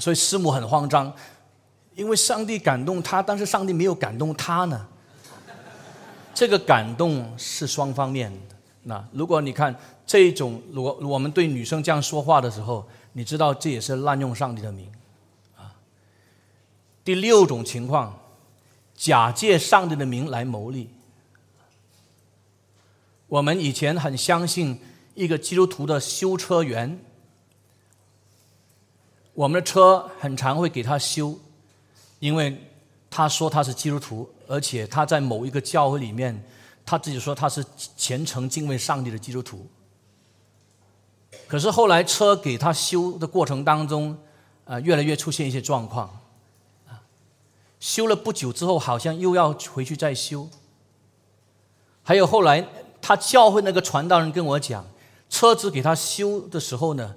[0.00, 1.12] 所以师母很慌张，
[1.94, 4.86] 因为上帝感动他，但是上帝没有感动他呢。
[6.34, 8.56] 这个感动是双方面的。
[8.82, 9.74] 那如果你看
[10.06, 14.90] 这种，如果我们对女生这样说话的时候，你知道这也是滥用上帝的名
[15.56, 15.74] 啊。
[17.04, 18.18] 第六种情况。
[18.98, 20.88] 假借上帝的名来牟利。
[23.28, 24.80] 我们以前很相信
[25.14, 26.98] 一个基督徒的修车员，
[29.36, 31.38] 我们的车很常会给他修，
[32.20, 32.58] 因为
[33.10, 36.42] 他说他是基督徒，而且他在某一个教会里面，
[36.86, 37.62] 他自己说他是
[37.98, 39.66] 虔诚敬畏上帝的基督徒。
[41.46, 44.16] 可是后来车给他修的过程当中，
[44.64, 46.08] 啊，越来越出现一些状况。
[46.88, 46.98] 啊
[47.78, 50.48] 修了不久之后，好像又要回去再修。
[52.02, 52.66] 还有后来，
[53.02, 54.82] 他教会那个传道人跟我讲，
[55.28, 57.14] 车子给他修的时候呢，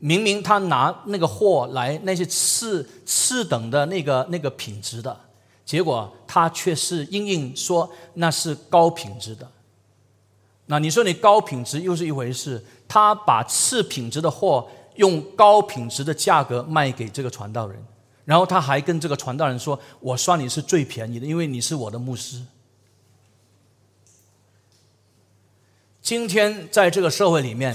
[0.00, 5.18] 明明他拿那个货来，那些次次等的那个那个品质的，
[5.64, 9.48] 结果他却是硬硬说那是高品质的。
[10.66, 17.82] 那你说你高品质又是一回事，他把次品质的货用高品质的价格卖给这个传道人。
[18.24, 22.40] 然后他还跟这个传道人说：“我算你是最便宜的，因为你是我的牧师。”
[26.00, 27.74] 今天在这个社会里面，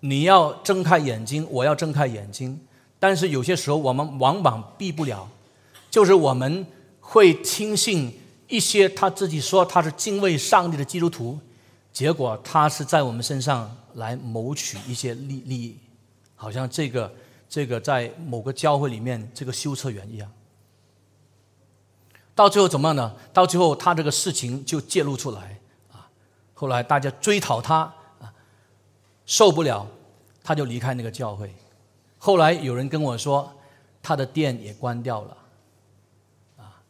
[0.00, 2.60] 你要睁开眼睛，我要睁开眼睛，
[2.98, 5.28] 但是有些时候我们往往避不了，
[5.90, 6.66] 就是我们
[7.00, 8.12] 会听信
[8.48, 11.38] 一些他自己说他是敬畏上帝的基督徒，
[11.92, 15.76] 结果他是在我们身上来谋取一些利利益，
[16.34, 17.12] 好像这个。
[17.52, 20.32] 这个在某个教会里面，这个修车员一样，
[22.32, 23.12] 到最后怎么样呢？
[23.32, 25.58] 到最后他这个事情就揭露出来
[25.90, 26.06] 啊！
[26.54, 27.92] 后来大家追讨他，
[29.30, 29.86] 受不了，
[30.42, 31.54] 他就离开那个教会。
[32.18, 33.48] 后来有人跟我说，
[34.02, 35.36] 他的店也关掉了
[36.56, 36.82] 啊。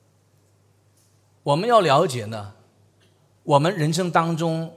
[1.43, 2.51] 我们要了解呢，
[3.43, 4.73] 我们人生当中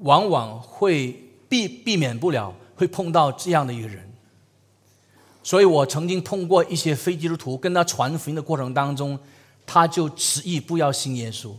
[0.00, 4.06] 往往会避避免不了会碰到这样的一个人。
[5.42, 9.18] 所以我曾经碰过一些非基督徒，跟他传福音的过程当中，
[9.64, 11.54] 他就执意不要信耶稣。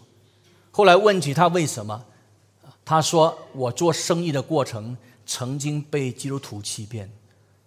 [0.69, 2.05] 后来问起他为什么，
[2.85, 4.95] 他说：“我做生意的过程
[5.27, 7.07] 曾经被基督徒欺骗。”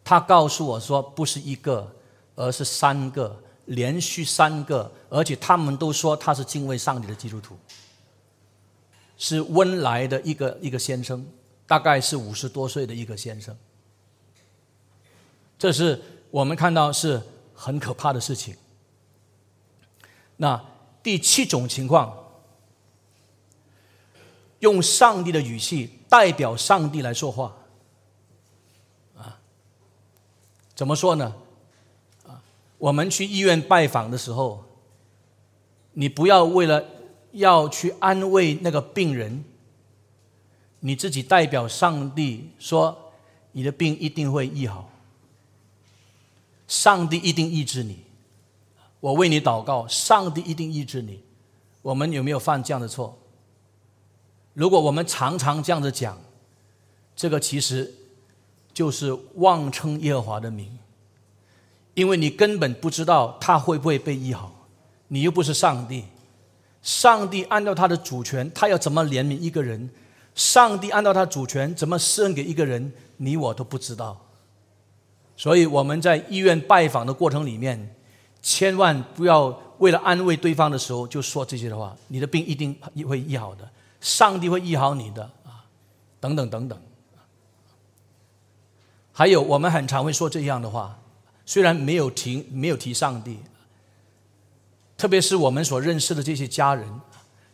[0.02, 1.94] 他告诉我说：“不是一个，
[2.34, 7.56] 而是三个，连续三个，而且他们都说他是敬畏上帝的基督徒，
[9.16, 11.24] 是温来的一个一个先生，
[11.66, 13.56] 大概是五十多岁的一个先生。”
[15.56, 17.22] 这是我们看到是
[17.54, 18.56] 很可怕的事情。
[20.38, 20.58] 那
[21.02, 22.16] 第七种情况，
[24.60, 27.56] 用上帝的语气代表上帝来说话，
[29.16, 29.38] 啊，
[30.74, 31.34] 怎么说呢？
[32.26, 32.40] 啊，
[32.78, 34.64] 我们去医院拜访的时候，
[35.92, 36.84] 你不要为了
[37.32, 39.44] 要去安慰那个病人，
[40.80, 43.12] 你自己代表上帝说，
[43.52, 44.90] 你的病一定会医好。
[46.66, 48.04] 上帝一定医治你，
[49.00, 51.20] 我为你祷告，上帝一定医治你。
[51.82, 53.18] 我们有没有犯这样的错？
[54.54, 56.18] 如果我们常常这样子讲，
[57.16, 57.92] 这个其实
[58.72, 60.78] 就是妄称耶和华的名，
[61.94, 64.52] 因为你根本不知道他会不会被医好，
[65.08, 66.04] 你又不是上帝。
[66.82, 69.90] 上帝按照他的主权，他要怎么怜悯一个人？
[70.34, 72.90] 上帝按照他主权怎么施恩给一个人？
[73.18, 74.18] 你我都不知道。
[75.36, 77.94] 所以我们在医院拜访的过程里面，
[78.40, 79.46] 千万不要
[79.78, 81.94] 为了安慰对方的时候就说这些的话。
[82.08, 82.74] 你的病一定
[83.06, 83.68] 会医好的，
[84.00, 85.64] 上帝会医好你的啊，
[86.18, 86.80] 等等等等。
[89.12, 90.98] 还有，我们很常会说这样的话，
[91.44, 93.38] 虽然没有提没有提上帝，
[94.96, 96.88] 特别是我们所认识的这些家人，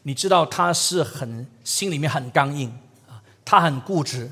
[0.03, 2.68] 你知道他是很心里面很刚硬
[3.09, 4.30] 啊，他很固执。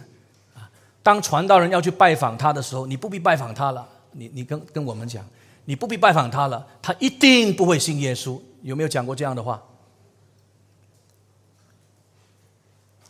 [1.02, 3.86] 当传道人要去拜访他的时候，你不必拜访他了。
[4.12, 5.26] 你你跟跟我们讲，
[5.64, 8.40] 你不必拜访他了，他一定不会信耶稣。
[8.62, 9.60] 有没有讲过这样的话？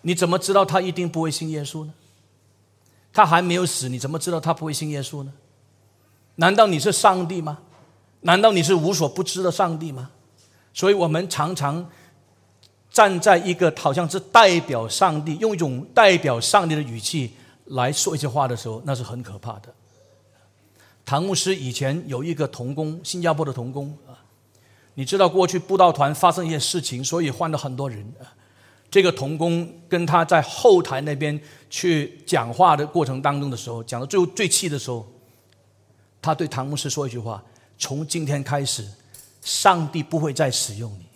[0.07, 1.93] 你怎么知道他一定不会信耶稣呢？
[3.11, 5.33] 他还没有死，你怎么知道他不会信耶稣呢？
[6.35, 7.59] 难道你是上帝吗？
[8.21, 10.11] 难道你是无所不知的上帝吗？
[10.75, 11.89] 所以我们常常
[12.91, 17.33] 站在一个好像是代表上帝，用一种代表上帝的语气
[17.67, 19.73] 来说一些话的时候，那是很可怕的。
[21.07, 24.21] 唐牧师以前有一个童工，新加坡的童工啊，
[24.95, 28.27] 你知道过去布道团发生一些事情，所以换了很多人啊。
[28.95, 35.05] 这个童工跟他在后台那边去讲话的过程当中的时候，讲到最后最气的时候，
[36.23, 37.43] 他对唐牧师说一句话
[37.77, 38.89] ：“从今天开始，
[39.43, 41.07] 上帝不会再使用你。”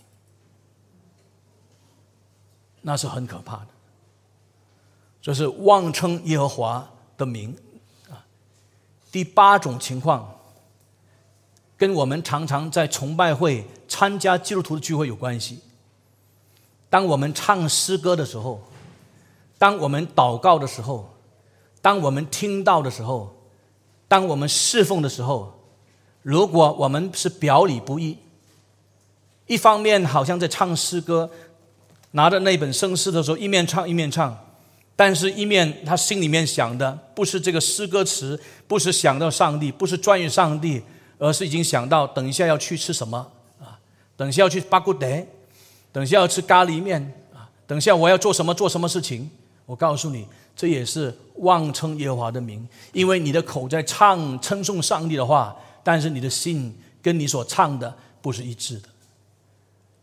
[2.83, 3.69] 那是很可怕的，
[5.23, 7.57] 这是妄称耶和华的名
[8.11, 8.27] 啊。
[9.13, 10.29] 第八种情况，
[11.77, 15.61] 跟我们常常在崇拜会参加基督徒的聚会有关系。
[16.91, 18.63] 当我们唱诗歌的时候，
[19.59, 21.15] 当我们祷告的时候，
[21.83, 23.35] 当我们听到的时候，
[24.07, 25.53] 当我们侍奉的时候，
[26.23, 28.17] 如果我们是表里不一，
[29.47, 31.31] 一方面好像在唱诗歌，
[32.13, 34.37] 拿着那本圣诗的时候一面唱一面唱，
[34.97, 40.83] 但是一面他心里面想的不是这个诗歌词，不是想到上帝，不是专于上帝，
[41.19, 43.31] 而是已经想到等一下要去吃什么
[43.61, 43.79] 啊，
[44.17, 45.07] 等一下要去巴古德。
[45.93, 47.01] 等下要吃咖喱面
[47.35, 47.49] 啊！
[47.67, 49.31] 等下我要做什么做什么事情？
[49.67, 58.89] 我告诉你，这也是妄称耶和华的名，因为你的口在唱称颂上帝的话，但是你的心跟你所唱的不是一致的。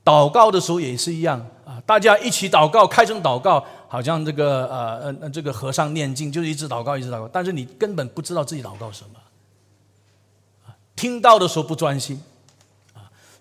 [0.04, 1.82] 祷告的时候也是一样啊！
[1.86, 10.72] 大家一起祷告，开声祷告，好像这个呃呃这个和尚念经，就是一直祷告一直祷告，但是你根本不知道自己祷告什么！
[10.96, 12.22] 听到的时候不专心。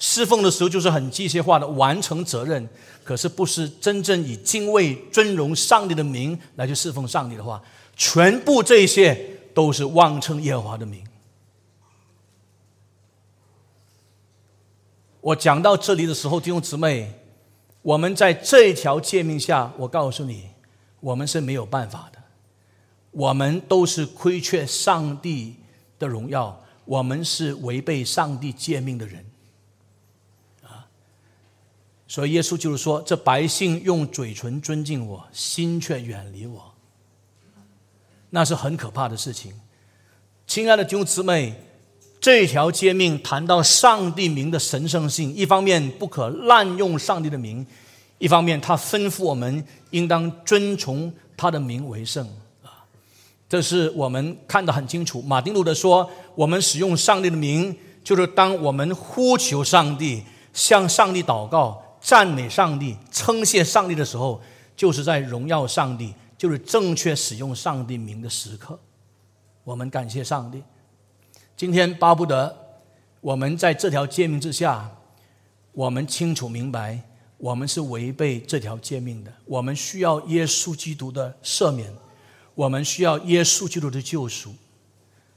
[0.07, 2.68] 侍奉的时候就是很机械化的完成责任，
[3.02, 7.62] 可是不是真正以敬畏尊荣上帝的名来去侍奉上帝的话，
[7.96, 9.18] 全部这些
[9.55, 11.02] 都是妄称耶和华的名。
[15.22, 17.11] 我讲到这里的时候，弟兄姊妹，
[17.80, 20.50] 我们在这一条诫命下，我告诉你，
[21.00, 22.18] 我们是没有办法的，
[23.11, 25.57] 我们都是亏缺上帝
[25.98, 29.24] 的荣耀，我们是违背上帝诫命的人。
[32.07, 36.62] 所以耶稣就是说：“这百姓用嘴唇尊敬我，心却远离我，
[38.28, 39.52] 那是很可怕的事情。”
[40.46, 41.55] 亲爱的弟兄姊妹，
[42.20, 47.66] 这条诫命谈到上帝名的神圣性，一方面不可滥用上帝的名，
[48.18, 52.28] 一方面他吩咐我们应当遵从他的名为圣
[52.62, 52.84] 啊。
[53.48, 55.22] 这是我们看得很清楚。
[55.22, 57.74] 马丁路德说：“我们使用上帝的名，
[58.05, 64.38] 就是当我们呼求上帝，向上帝祷告。”赞美上帝、称谢上帝的时候，
[64.76, 68.78] 就是在荣耀上帝，就是正确使用上帝名的时刻。
[69.64, 70.62] 我们感谢上帝。
[71.57, 72.55] 今天巴不得
[73.22, 74.86] 我们在这条诫命之下，
[75.72, 77.00] 我们清楚明白，
[77.38, 79.32] 我们是违背这条诫命的。
[79.46, 81.90] 我们需要耶稣基督的赦免，
[82.55, 84.55] 我们需要耶稣基督的救赎。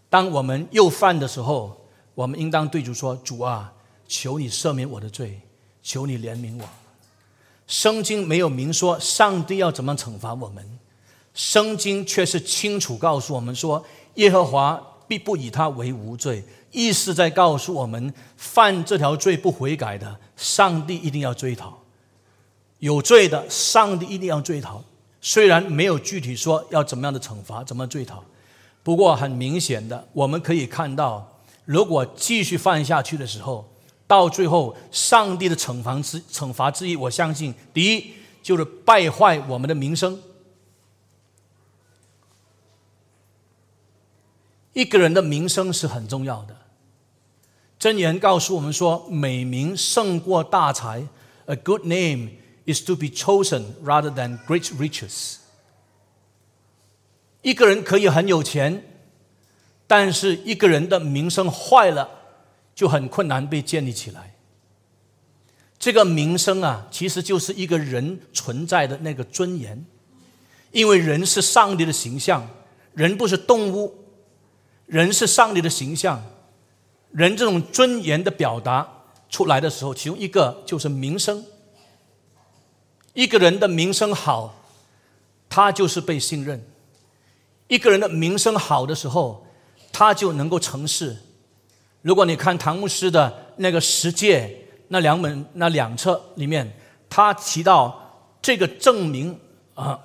[0.09, 1.79] 当我们又犯的时候，
[2.13, 3.71] 我们应当对主说：“主啊，
[4.05, 5.39] 求你赦免我的罪。”
[5.87, 6.67] 求你怜悯我。
[7.65, 10.79] 圣经没有明说上帝要怎么惩罚我们，
[11.33, 13.81] 圣经却是清楚告诉我们说，
[14.15, 16.43] 耶和华必不以他为无罪。
[16.71, 21.69] 意思在告诉我们，犯这条罪不悔改的，上帝一定要追讨；
[22.79, 24.83] 有罪的，上帝一定要追讨。
[25.21, 28.21] 虽然没有具体说要怎么样的惩罚，怎么追讨，
[28.83, 33.65] 不过很明显的，我们可以看到，如果继续犯下去的时候。
[34.07, 40.19] 到最后，上帝的惩罚之惩罚之一，我相信，第一就是败坏我们的名声。
[44.71, 46.55] 一个人的名声是很重要的。
[47.79, 51.07] 箴言告诉我们说，美名胜过大财。
[51.47, 52.29] A good name
[52.65, 55.37] is to be chosen rather than great riches。
[57.41, 58.83] 一个人可以很有钱，
[59.85, 62.16] 但是一个人的名声坏了。
[62.77, 64.35] 就很困难被建立起来。
[65.79, 69.83] 这个名声啊，其实就是一个人存在的那个尊严，
[70.71, 72.47] 因为人是上帝的形象，
[72.93, 73.95] 人不是动物，
[74.85, 76.23] 人是上帝的形象，
[77.09, 78.87] 人这种尊严的表达
[79.27, 81.43] 出来的时候，其中一个就是名声。
[83.13, 84.53] 一个人的名声好，
[85.49, 86.59] 他就是被信任；
[87.67, 89.47] 一个人的名声好的时候，
[89.91, 91.17] 他就能够成事。
[92.07, 94.49] 如果你看唐牧师的那个十诫
[94.87, 96.65] 那两本那两册里面，
[97.09, 99.37] 他提到这个证明
[99.73, 99.99] 啊，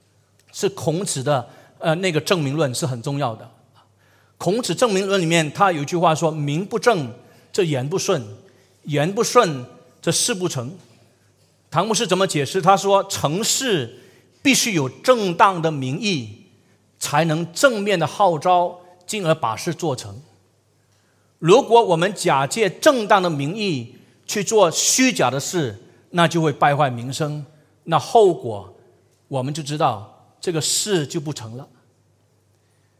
[0.50, 1.46] 是孔子的
[1.78, 3.46] 呃那个证明论是很重要的。
[4.38, 7.12] 孔子证明论里面，他有一句话说：“名不正，
[7.52, 8.18] 这言不顺；
[8.84, 9.66] 言不顺，
[10.00, 10.74] 这事不成。”
[11.70, 12.62] 唐牧师怎么解释？
[12.62, 14.00] 他说：“成事
[14.40, 16.46] 必须有正当的名义，
[16.98, 20.18] 才能正面的号召，进而把事做成。
[21.42, 25.76] 如果我们假借正当的名义去做虚假的事，
[26.10, 27.44] 那就会败坏名声，
[27.82, 28.72] 那后果
[29.26, 31.68] 我们就知道，这个事就不成了。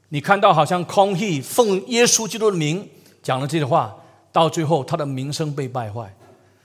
[0.09, 2.89] 你看到好像空气奉耶稣基督的名
[3.23, 3.97] 讲了这句话，
[4.33, 6.13] 到最后他的名声被败坏。”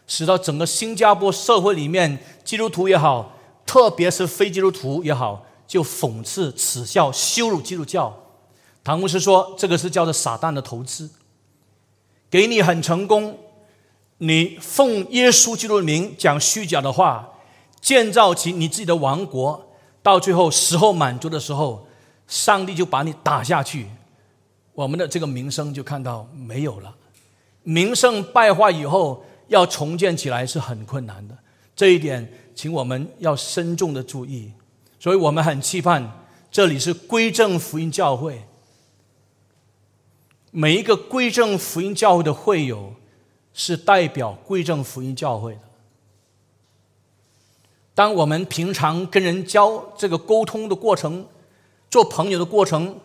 [0.09, 8.11] 使到整个新加坡社会里面，基督徒也好，特别是非基督徒也好，就讽刺、耻笑、羞辱基督教。
[8.84, 11.07] 唐牧师说：“这个是叫做撒旦的投资，
[12.30, 13.38] 给你很成功，
[14.17, 17.28] 你奉耶稣基督的名讲虚假的话，
[17.82, 19.69] 建造起你自己的王国，
[20.01, 21.88] 到最后时候满足的时候，
[22.28, 23.88] 上帝就把你打下去，
[24.73, 26.95] 我们的这个名声就看到没有了，
[27.63, 31.34] 名声败坏以后。”要重建起来是很困难的，
[31.73, 34.51] 这一点，请我们要慎重的注意。
[34.99, 36.05] 所以我们很期盼，
[36.51, 38.45] 这里是归正福音教会，
[40.60, 42.91] 每一个归正福音教会的会友，
[43.53, 45.62] 是代表归正福音教会的。
[47.93, 51.28] 当我们平常跟人交这个沟通的过程，
[51.91, 52.99] 做朋友的过程，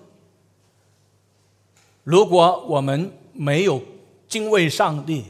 [2.05, 3.83] 如果我们没有
[4.27, 5.27] 敬畏上帝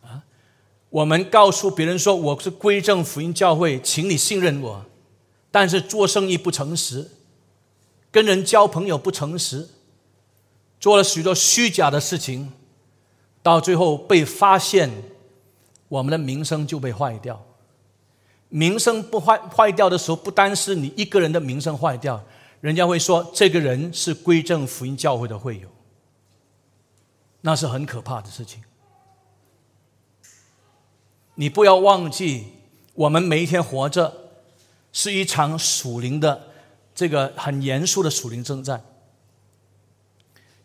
[0.00, 0.24] 啊，
[0.88, 4.82] 我们告诉别人说我是归正福音教会，请你信任我。
[5.50, 7.10] 但是做生意不诚实，
[8.10, 9.68] 跟人交朋友不诚实，
[10.84, 12.52] 做了许多虚假的事情，
[13.42, 14.90] 到最后被发现，
[15.88, 17.42] 我们的名声就被坏掉。
[18.50, 22.22] 名声不坏坏掉的时候，不单是你一个人的名声坏掉，
[22.60, 25.66] 人家会说这个人是归正福音教会的会友，
[27.40, 28.62] 那是很可怕的事情。
[31.36, 32.48] 你不要忘记，
[32.92, 34.12] 我们每一天活着
[34.92, 36.48] 是一场属灵的
[36.94, 38.84] 这个很严肃的属灵征战。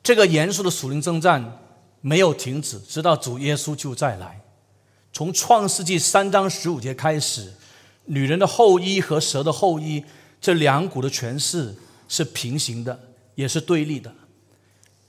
[0.02, 1.60] 这个严肃的属灵征战
[2.02, 4.42] 没有停止，直到主耶稣就再来。
[5.12, 7.54] 从创世纪三章十五节开始，
[8.06, 10.04] 女人的后裔和蛇的后裔
[10.40, 11.76] 这两股的权势
[12.08, 13.00] 是平行的，
[13.36, 14.14] 也是对立的。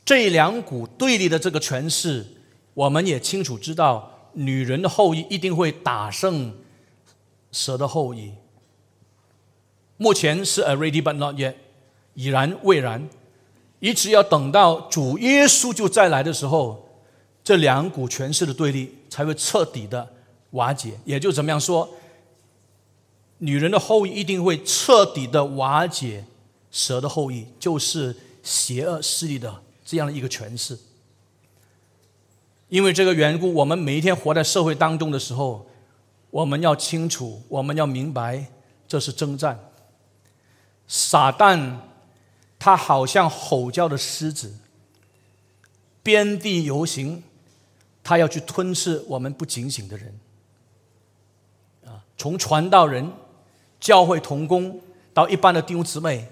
[0.04, 2.26] 这两股对立的这个权势，
[2.74, 4.16] 我们也清楚知道。
[4.32, 6.54] 女人的后裔一定会打胜
[7.50, 8.32] 蛇的后裔。
[9.96, 11.54] 目前是 already but not yet，
[12.14, 13.08] 已然未然，
[13.80, 16.88] 一直要等到主耶稣就再来的时候，
[17.42, 20.08] 这两股权势的对立才会彻底的
[20.50, 20.98] 瓦解。
[21.04, 21.88] 也就怎么样说，
[23.38, 26.24] 女人的后裔一定会彻底的瓦解
[26.70, 30.78] 蛇的后裔，就是邪恶势力的这样的一个权势。
[32.68, 35.66] 因为这个缘故，我们每一天活在社会当中的时候，
[36.30, 38.46] 我们要清楚，我们要明白，
[38.86, 39.58] 这是征战。
[40.86, 41.76] 撒旦
[42.60, 44.54] 他好像吼叫的狮子，
[46.02, 47.22] 遍地游行，
[48.04, 50.20] 他要去吞噬我们不警醒的人。
[51.86, 53.10] 啊，从传道人、
[53.80, 54.80] 教会同工
[55.12, 56.28] 到一般的弟兄姊妹，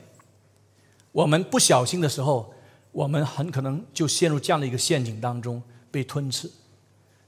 [1.11, 2.55] 我们不小心的时候，
[2.93, 5.61] 我们很可能就陷入这样的一个陷阱当中。
[5.91, 6.51] 被吞噬，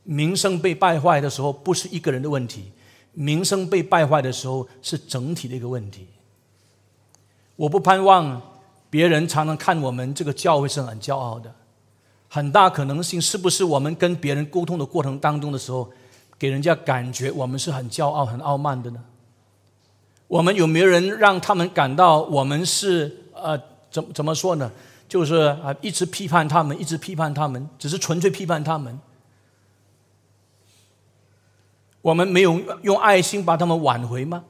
[0.03, 2.70] 名声被败坏的时候，不是一个人的问题；
[3.14, 6.07] 名声被败坏的时候，是整体的一个问题。
[7.57, 8.40] 我不盼望
[8.91, 11.51] 别人常常看我们这个教会是很骄傲的，
[12.28, 15.88] 很大可能性是不是我们跟别人沟通的过程当中的时候，
[16.38, 19.03] 给人家感觉我们是很骄傲、很傲慢的呢？
[20.26, 23.61] 我们有没有人让他们感到我们是呃，
[23.91, 24.70] 怎怎么说呢？
[25.09, 28.99] 就是啊，一直批判他们，一直批判他们，只是纯粹批判他们。
[32.01, 34.45] 我们没有用爱心把他们挽回吗？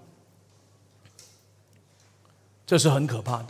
[2.67, 3.47] 这是很可怕的。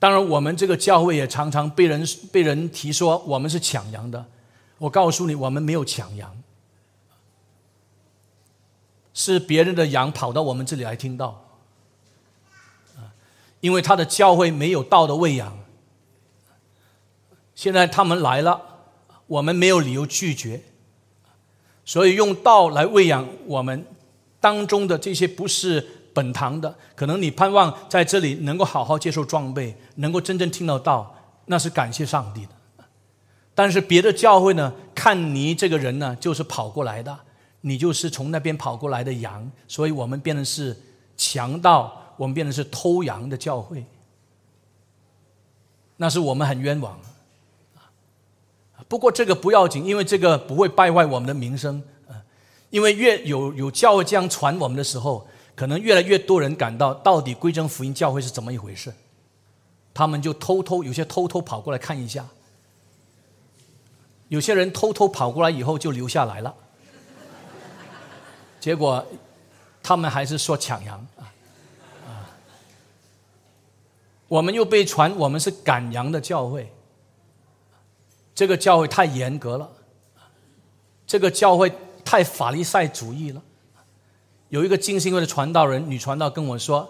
[0.00, 4.26] 当然，我们这个教会也常常被人被人提说我们是抢羊的。
[4.78, 6.34] 我告诉你，我们没有抢羊，
[9.12, 11.46] 是别人的羊跑到我们这里来听到。
[13.60, 15.54] 因为他的教会没有道的喂养，
[17.54, 18.58] 现在他们来了，
[19.26, 20.62] 我们没有理由拒绝，
[21.84, 23.84] 所以用道来喂养我们
[24.40, 31.14] 当中的这些不是本堂的，可能你盼望在这里能够好好接受装备，能够真正听得到，
[31.46, 32.52] 那是感谢上帝的。
[33.54, 37.16] 但是别的教会呢，看你这个人呢，就是跑过来的，
[37.60, 40.76] 你就是从那边跑过来的羊，所以我们变成是
[41.16, 43.84] 强盗，我们变成是偷羊的教会。
[45.96, 46.98] 那是我们很冤枉。
[48.88, 51.82] 不过这个不要紧，因为这个不会败坏我们的名声。
[52.70, 55.26] 因为越有有教会这样传我们的时候，
[55.60, 58.90] 可能越来越多人感到到底归正福音教会是怎么一回事，
[59.92, 62.26] 他们就偷偷有些偷偷跑过来看一下，
[64.28, 66.54] 有些人偷偷跑过来以后就留下来了，
[68.58, 69.04] 结果
[69.82, 71.28] 他们还是说抢羊啊
[72.08, 72.24] 啊！
[74.28, 76.72] 我们又被传我们是赶羊的教会，
[78.34, 79.70] 这个教会太严格了，
[81.06, 81.70] 这个教会。
[82.02, 83.42] 太法利赛主义了。
[84.50, 86.88] 有一个金星会的传道人，女传道跟我说：“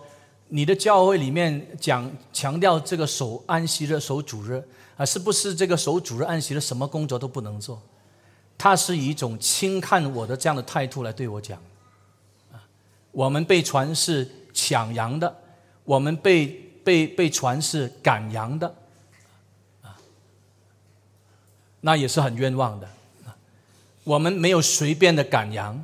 [0.48, 4.62] 你的教会里面讲强调这个守安息日、守主日
[4.96, 7.80] 啊，是不是这个守主日、安息日什么工作都不能做？”
[8.56, 11.58] 他是以一种轻看我的这样的态度来对我讲。
[12.52, 12.60] 啊，
[13.10, 15.34] 我们被传是抢羊的，
[15.84, 16.46] 我们被
[16.82, 18.74] 被被传是赶羊的，
[19.82, 19.96] 啊，
[21.80, 22.88] 那也是很冤枉的。
[24.04, 25.82] 我们没有随便的赶羊，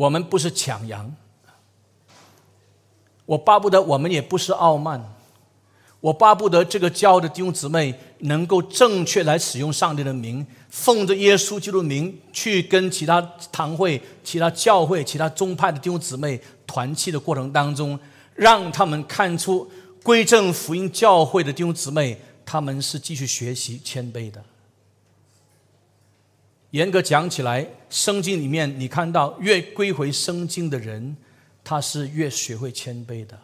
[0.00, 1.14] 我们不是抢羊。
[3.26, 4.98] 我巴不得我们也不是傲慢，
[6.00, 13.20] 我巴不得这个骄傲的弟兄姊妹能够正确来使用上帝的名，奉着耶稣基督名去跟其他
[13.52, 17.98] 堂会、其他教会、其他宗派的弟兄姊妹团契的过程当中，
[18.34, 19.70] 让他们看出
[20.02, 24.42] 归正福音教会的弟兄姊妹，他们是继续学习谦卑的。
[26.70, 31.16] 严格讲起来，圣经里面你看到越归回圣经的人，
[31.64, 33.38] 他是越学会谦卑的。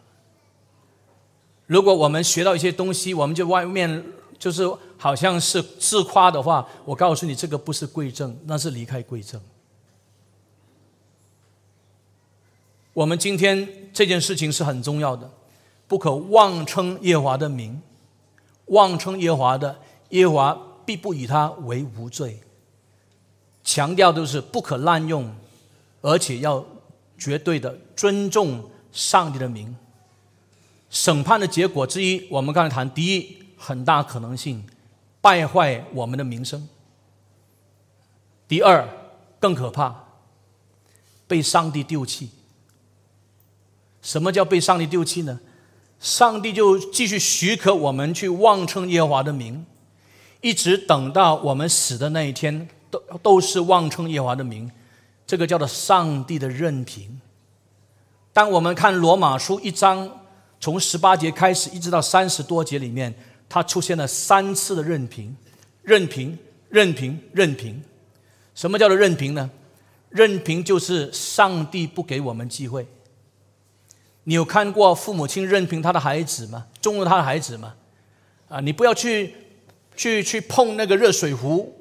[1.65, 4.01] 如果我们学到一些东西，我们就外面
[4.39, 4.63] 就是
[4.97, 9.41] 好像是自夸的话，我告诉你，这个不是贵正，那是离开贵正。
[12.93, 15.29] 我们今天这件事情是很重要的，
[15.85, 17.81] 不可妄称耶华的名，
[18.67, 19.77] 妄称耶华的，
[20.11, 22.39] 耶华必不以他为无罪。
[23.67, 25.29] 强调都是不可滥用，
[25.99, 26.65] 而且要
[27.17, 28.63] 绝对的尊重
[28.93, 29.75] 上帝的名。
[30.89, 34.65] 审判的结果之一，我们刚才谈，第一，很大可能性
[35.19, 36.61] 败坏我们的名声；
[38.47, 38.87] 第二，
[39.37, 39.93] 更可怕，
[41.27, 42.29] 被上帝丢弃。
[44.01, 45.41] 什么叫被上帝丢弃呢？
[45.99, 49.65] 上帝就继续许可我们去妄称耶和华的名，
[50.39, 52.69] 一直等到我们死的那一天。
[52.89, 54.69] 都都是妄称耶和华的名，
[55.25, 57.19] 这个叫做上帝的任凭。
[58.33, 60.09] 当我们看罗马书一章，
[60.59, 63.13] 从十八节开始一直到三十多节里面，
[63.49, 65.35] 它出现了三次的任凭，
[65.81, 66.37] 任凭，
[66.69, 67.81] 任凭，任凭。
[68.53, 69.49] 什么叫做任凭呢？
[70.09, 72.87] 任凭就是上帝不给我们机会。
[74.23, 76.65] 你有看过父母亲任凭他的孩子吗？
[76.81, 77.73] 纵容他的孩子吗？
[78.49, 79.33] 啊，你不要去
[79.95, 81.73] 去去碰那个热水壶。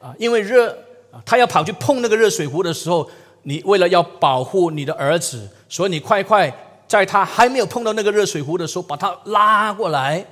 [0.00, 0.70] 啊，因为热
[1.12, 3.08] 啊，他要跑去碰那个热水壶的时候，
[3.42, 6.52] 你为了要保护你的儿子，所以你快快
[6.88, 10.26] 在他还没有碰到那个热水壶的时候，把他拉过来。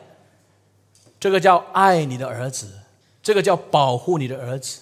[1.20, 2.66] 这个叫爱你的儿子，
[3.22, 4.80] 这个叫保护你的儿子。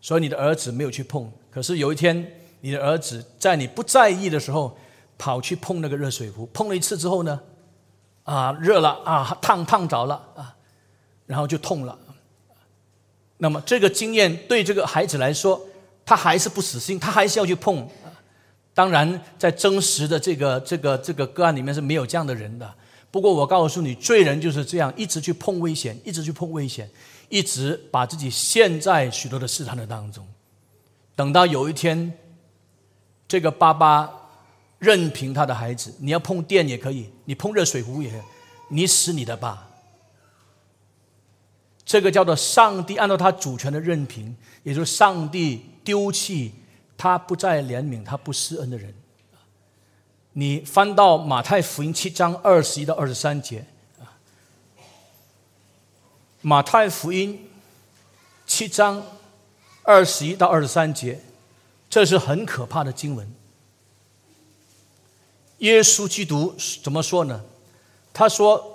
[0.00, 4.76] 所以你的儿子没有去碰，可是有一天，你的儿子在你不在意的时候，
[5.18, 7.40] 跑去碰那个热水壶，碰了一次之后呢，
[8.22, 10.54] 啊，热了啊，烫烫着了啊，
[11.26, 11.98] 然后就痛了。
[13.38, 15.60] 那么这个经验对这个孩子来说，
[16.06, 17.86] 他还是不死心，他还是要去碰。
[18.72, 22.74] 当然，在真实的这个这个这个个案里面是没有这样的人的。
[23.10, 26.90] 不过我告诉你，罪人就是这样，一直去碰危险，一直去碰危险，
[27.28, 30.26] 一直把自己陷在许多的试探的当中。
[31.14, 32.12] 等到有一天，
[33.28, 34.10] 这个爸爸
[34.78, 38.10] 任凭他的孩子，你要碰电也可以，你碰热水壶也，
[38.68, 39.68] 你死你的吧。
[41.86, 46.54] 这个叫做上帝按照他主权的任凭，也就是上帝丢弃
[46.96, 48.94] 他不再怜悯他不施恩的人。
[50.32, 53.66] 你翻到马太福音七章二十一到二十三节
[54.00, 54.16] 啊，
[56.40, 57.50] 马太福音
[58.46, 59.02] 七章
[59.82, 61.20] 二十一到二十三节，
[61.90, 63.30] 这是很可怕的经文。
[65.58, 67.44] 耶稣基督怎么说呢？
[68.12, 68.73] 他说。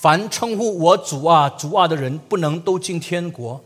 [0.00, 3.60] 凡称呼我主啊、主啊的人，不能都进天国；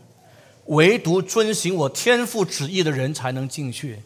[0.65, 3.99] 唯独遵行我天父旨意的人才能进去。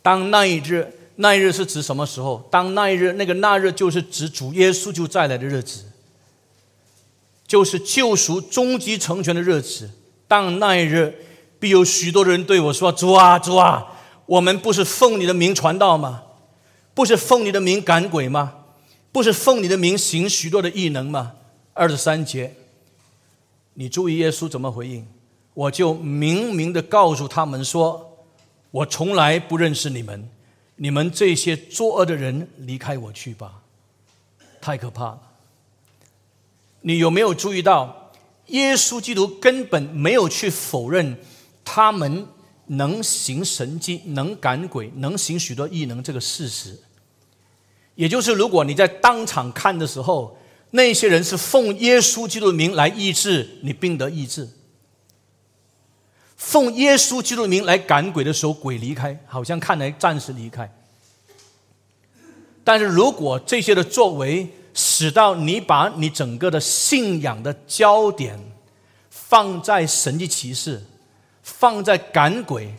[0.00, 0.86] 当那一日，
[1.16, 2.46] 那一日是指什么时候？
[2.48, 5.82] 当那一日，那个那日就是指主耶稣就再来的日子。
[7.44, 9.90] 就是救赎终极成全的日子。
[10.28, 11.12] 当那一日，
[11.58, 13.84] 必有许多人对我说：“主啊，主啊，
[14.26, 16.22] 我们不是奉你的名传道吗？
[16.94, 18.54] 不是奉你的名赶鬼吗？
[19.12, 21.34] 不是奉你的名行许多的异能吗？”
[21.74, 22.54] 二十三节，
[23.74, 25.06] 你注意耶稣怎么回应？
[25.54, 28.24] 我就明明的告诉他们说
[28.72, 30.28] ：“我从来不认识你们，
[30.76, 33.60] 你们这些作恶的人，离开我去吧！”
[34.60, 35.20] 太可怕了。
[36.80, 38.12] 你有没有注意到，
[38.46, 41.16] 耶稣基督根本没有去否认
[41.64, 42.26] 他们
[42.66, 46.78] 能行神迹、能赶鬼、能行许多异能这个事实？
[47.94, 50.36] 也就是，如果你在当场看的时候，
[50.70, 54.48] 那些人是奉耶稣基督的名来医治你病得医治。
[56.36, 60.70] 奉耶稣基督的名来赶鬼的时候，鬼离开，好像看来暂时离开。
[62.64, 68.38] 但是如果这些的作为使到你把你整个的信仰的焦点
[69.10, 70.82] 放在神迹奇事，
[71.42, 72.74] 放在赶鬼，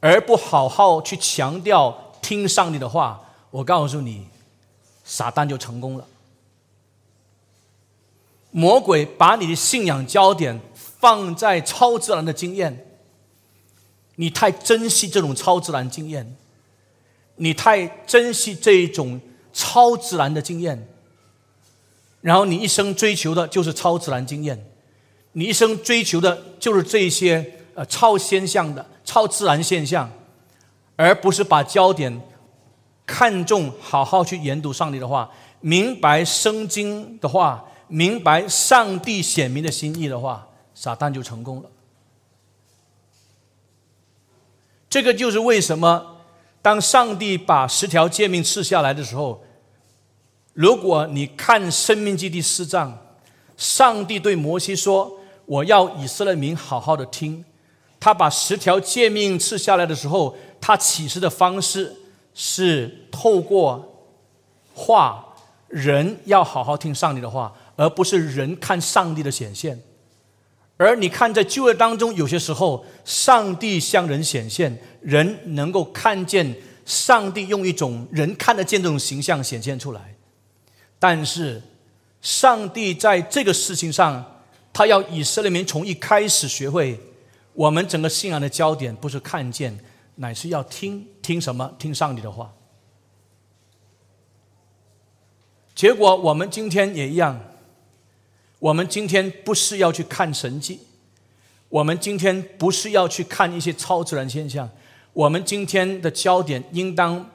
[0.00, 3.20] 而不好好去强调听上帝的话，
[3.54, 4.26] 我告诉你，
[5.04, 6.04] 撒旦就成功了。
[8.50, 10.60] 魔鬼把你的信仰焦点。
[11.04, 12.86] 放在超自然的经验，
[14.14, 16.34] 你太珍惜这种超自然经验，
[17.36, 19.20] 你太珍惜这一种
[19.52, 20.88] 超自然的经验，
[22.22, 24.66] 然后你一生追求的就是超自然经验，
[25.32, 30.10] 你一生追求的就是这些呃超现象的超自然现象，
[30.96, 32.18] 而不是把焦点
[33.06, 35.30] 看重好好去研读上帝的话，
[35.60, 40.48] 明白圣经的话，明白上帝显明的心意的话。
[40.76, 41.70] 撒旦就成功了。
[44.90, 46.16] 这个就是为什么，
[46.60, 49.40] 当上帝把十条诫命赐下来的时候，
[50.52, 52.98] 如果你看《生命记》第四章，
[53.56, 57.44] 上帝对摩西说：“我要以色列民好好的听。”
[58.00, 61.94] 他把十条诫命赐下来的时候，他启示的方式
[62.34, 64.06] 是透过
[64.74, 65.24] 话，
[65.68, 69.80] 人要好好听上帝的话，而不是人看上帝的显现。
[70.76, 76.52] 而你看，在旧约当中，有些时候，上帝向人显现，人能够看见
[76.84, 80.16] 上帝用一种人看得见这种形象显现出来。
[80.98, 81.62] 但是，
[82.20, 86.98] 上帝在这个事情上，他要以色列民从一开始学会，
[87.52, 89.78] 我们整个信仰的焦点不是看见，
[90.16, 91.74] 乃是要听听什么？
[91.78, 92.54] 听上帝的话。
[95.74, 97.40] 结果，我们今天也一样。
[98.60, 100.80] 我们今天不是要去看神迹，
[101.68, 104.70] 我们今天不是要去看一些超自然现象，
[105.12, 107.28] 我们今天的焦点应当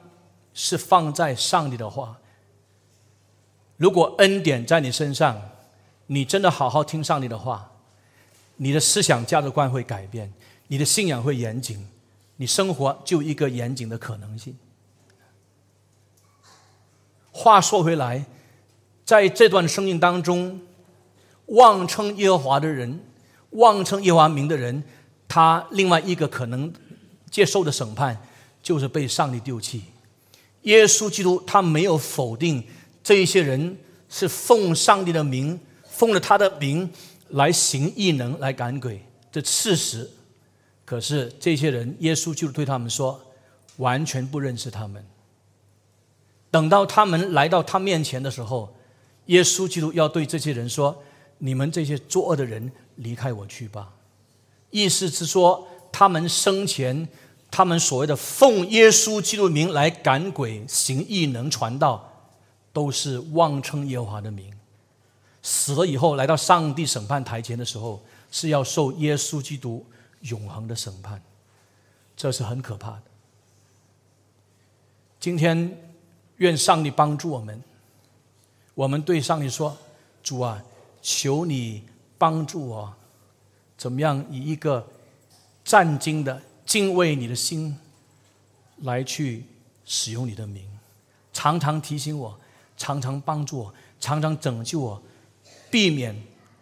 [0.54, 2.18] 是放在上帝的话。
[3.76, 5.40] 如果恩典在你身上，
[6.06, 7.70] 你真的好好听上帝的话，
[8.56, 10.32] 你的思想价值观会改变，
[10.66, 11.86] 你的信仰会严谨，
[12.40, 14.56] 你生活就一个严谨的可能性。
[17.30, 18.24] 话说回来，
[19.04, 20.58] 在这段生命当中。
[21.48, 23.00] 妄称耶和华的人，
[23.50, 24.82] 妄称耶和华名的人，
[25.26, 26.72] 他另外一个可能
[27.28, 28.16] 接受的审判，
[28.62, 29.82] 就是被上帝丢弃。
[30.62, 32.64] 耶稣基督他没有否定
[33.02, 33.76] 这一些人
[34.08, 36.88] 是奉上帝的名，奉了他的名
[37.30, 40.08] 来行异能来赶鬼这事实。
[40.90, 43.20] 可是这些人，耶稣就对他们说，
[43.76, 45.06] 完全不认识他们。
[46.50, 48.74] 等到他们来到他面前的时候，
[49.26, 51.00] 耶稣基督要对这些人说。
[51.38, 53.92] 你们这些作恶的人，离开我去吧。
[54.70, 57.08] 意思是说，他们生前，
[57.52, 62.26] 他们所谓的奉耶稣基督名来赶鬼、行异能、传道，
[62.72, 64.52] 都是妄称耶和华的名。
[65.40, 69.86] 死了以后，来到上帝审判台前的时候，是要受耶稣基督
[70.20, 71.22] 永恒的审判。
[72.16, 73.02] 这是很可怕的。
[75.18, 75.78] 今天，
[76.36, 77.62] 愿上帝帮助我们。
[78.74, 79.76] 我们对上帝说
[80.22, 80.62] ：“主啊。”
[81.02, 81.82] 求你
[82.18, 82.94] 帮助我，
[83.78, 84.86] 怎么样以一个
[85.64, 87.74] 战兢的敬畏你的心
[88.82, 89.46] 来去
[89.86, 90.62] 使用你的名，
[91.32, 92.38] 常常提醒我，
[92.76, 95.02] 常常帮助我，常常拯救我，
[95.70, 96.14] 避免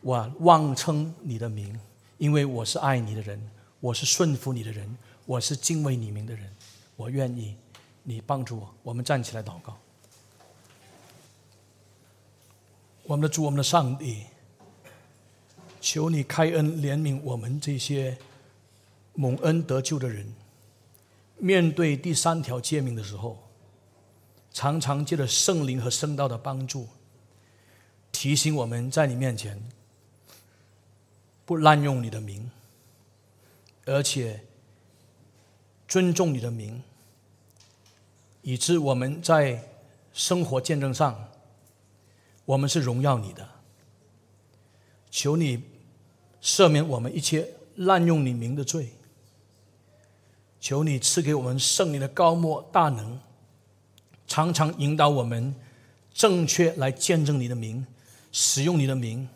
[0.02, 1.76] 我妄称你的名，
[2.18, 3.40] 因为我是爱你的人，
[3.80, 6.52] 我是顺服你的人，我是敬畏你名的人，
[6.96, 7.56] 我愿意
[8.02, 8.74] 你帮助我。
[8.82, 9.78] 我们站起来祷告。
[13.04, 14.24] 我们的主，我们的上帝，
[15.80, 18.18] 求你开恩怜悯我们这些
[19.14, 20.26] 蒙恩得救的人。
[21.38, 23.38] 面对第三条诫命的时候，
[24.52, 26.88] 常常借着圣灵和圣道的帮助，
[28.10, 29.62] 提醒我们在你面前
[31.48, 32.50] 不滥用你的名，
[33.86, 34.44] 而且
[35.88, 36.82] 尊重你的名，
[38.42, 39.66] 以致我们在
[40.12, 41.30] 生活见证上，
[42.44, 43.48] 我们是荣耀你的。
[45.10, 45.64] 求你
[46.42, 48.90] 赦免我们一切滥用你名的罪。
[50.60, 53.18] 求你赐给我们圣灵的高莫大能，
[54.26, 55.54] 常常引导我们
[56.12, 57.86] 正确来见证你的名，
[58.32, 59.26] 使用你的名，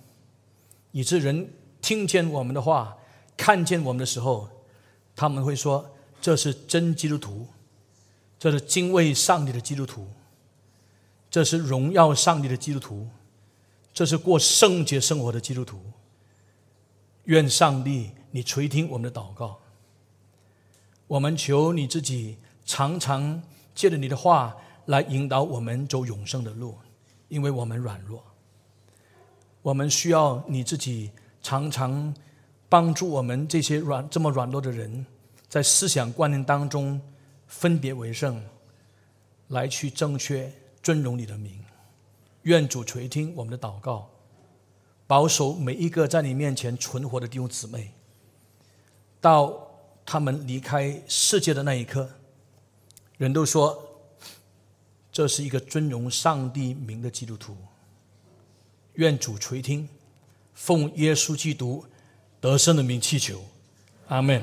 [0.91, 1.49] 以致人
[1.83, 2.97] 听见我们的话，
[3.37, 4.49] 看见我们的时候，
[5.15, 7.47] 他们会说：“这是真基督徒，
[8.39, 10.07] 这是敬畏上帝的基督徒，
[11.29, 13.09] 这是荣耀上帝的基督徒，
[13.93, 15.79] 这是过圣洁生活的基督徒。”
[17.27, 19.59] 愿上帝你垂听我们的祷告。
[21.07, 23.41] 我们求你自己常常
[23.75, 24.57] 借着你的话
[24.87, 26.77] 来引导我们走永生的路，
[27.29, 28.25] 因为我们软弱，
[29.63, 31.13] 我们需要你自己
[31.43, 32.15] 常常
[32.69, 35.05] 帮助我们这些软这么软弱的人，
[35.49, 37.01] 在思想观念当中
[37.47, 38.43] 分别为圣，
[39.49, 40.51] 来去正确
[40.83, 41.63] 尊荣你的名。
[42.43, 44.09] 愿主垂听我们的祷告，
[45.07, 47.93] 保守每一个在你面前存活的弟兄姊妹，
[49.21, 49.69] 到。
[50.05, 52.11] 他们离开世界的那一刻，
[53.19, 53.81] 人都说
[55.13, 57.57] 这是一个尊荣上帝名的基督徒。
[58.95, 59.89] 愿主垂听，
[60.65, 61.85] 奉耶稣基督
[62.41, 63.45] 得胜的名祈求，
[64.07, 64.41] 阿门。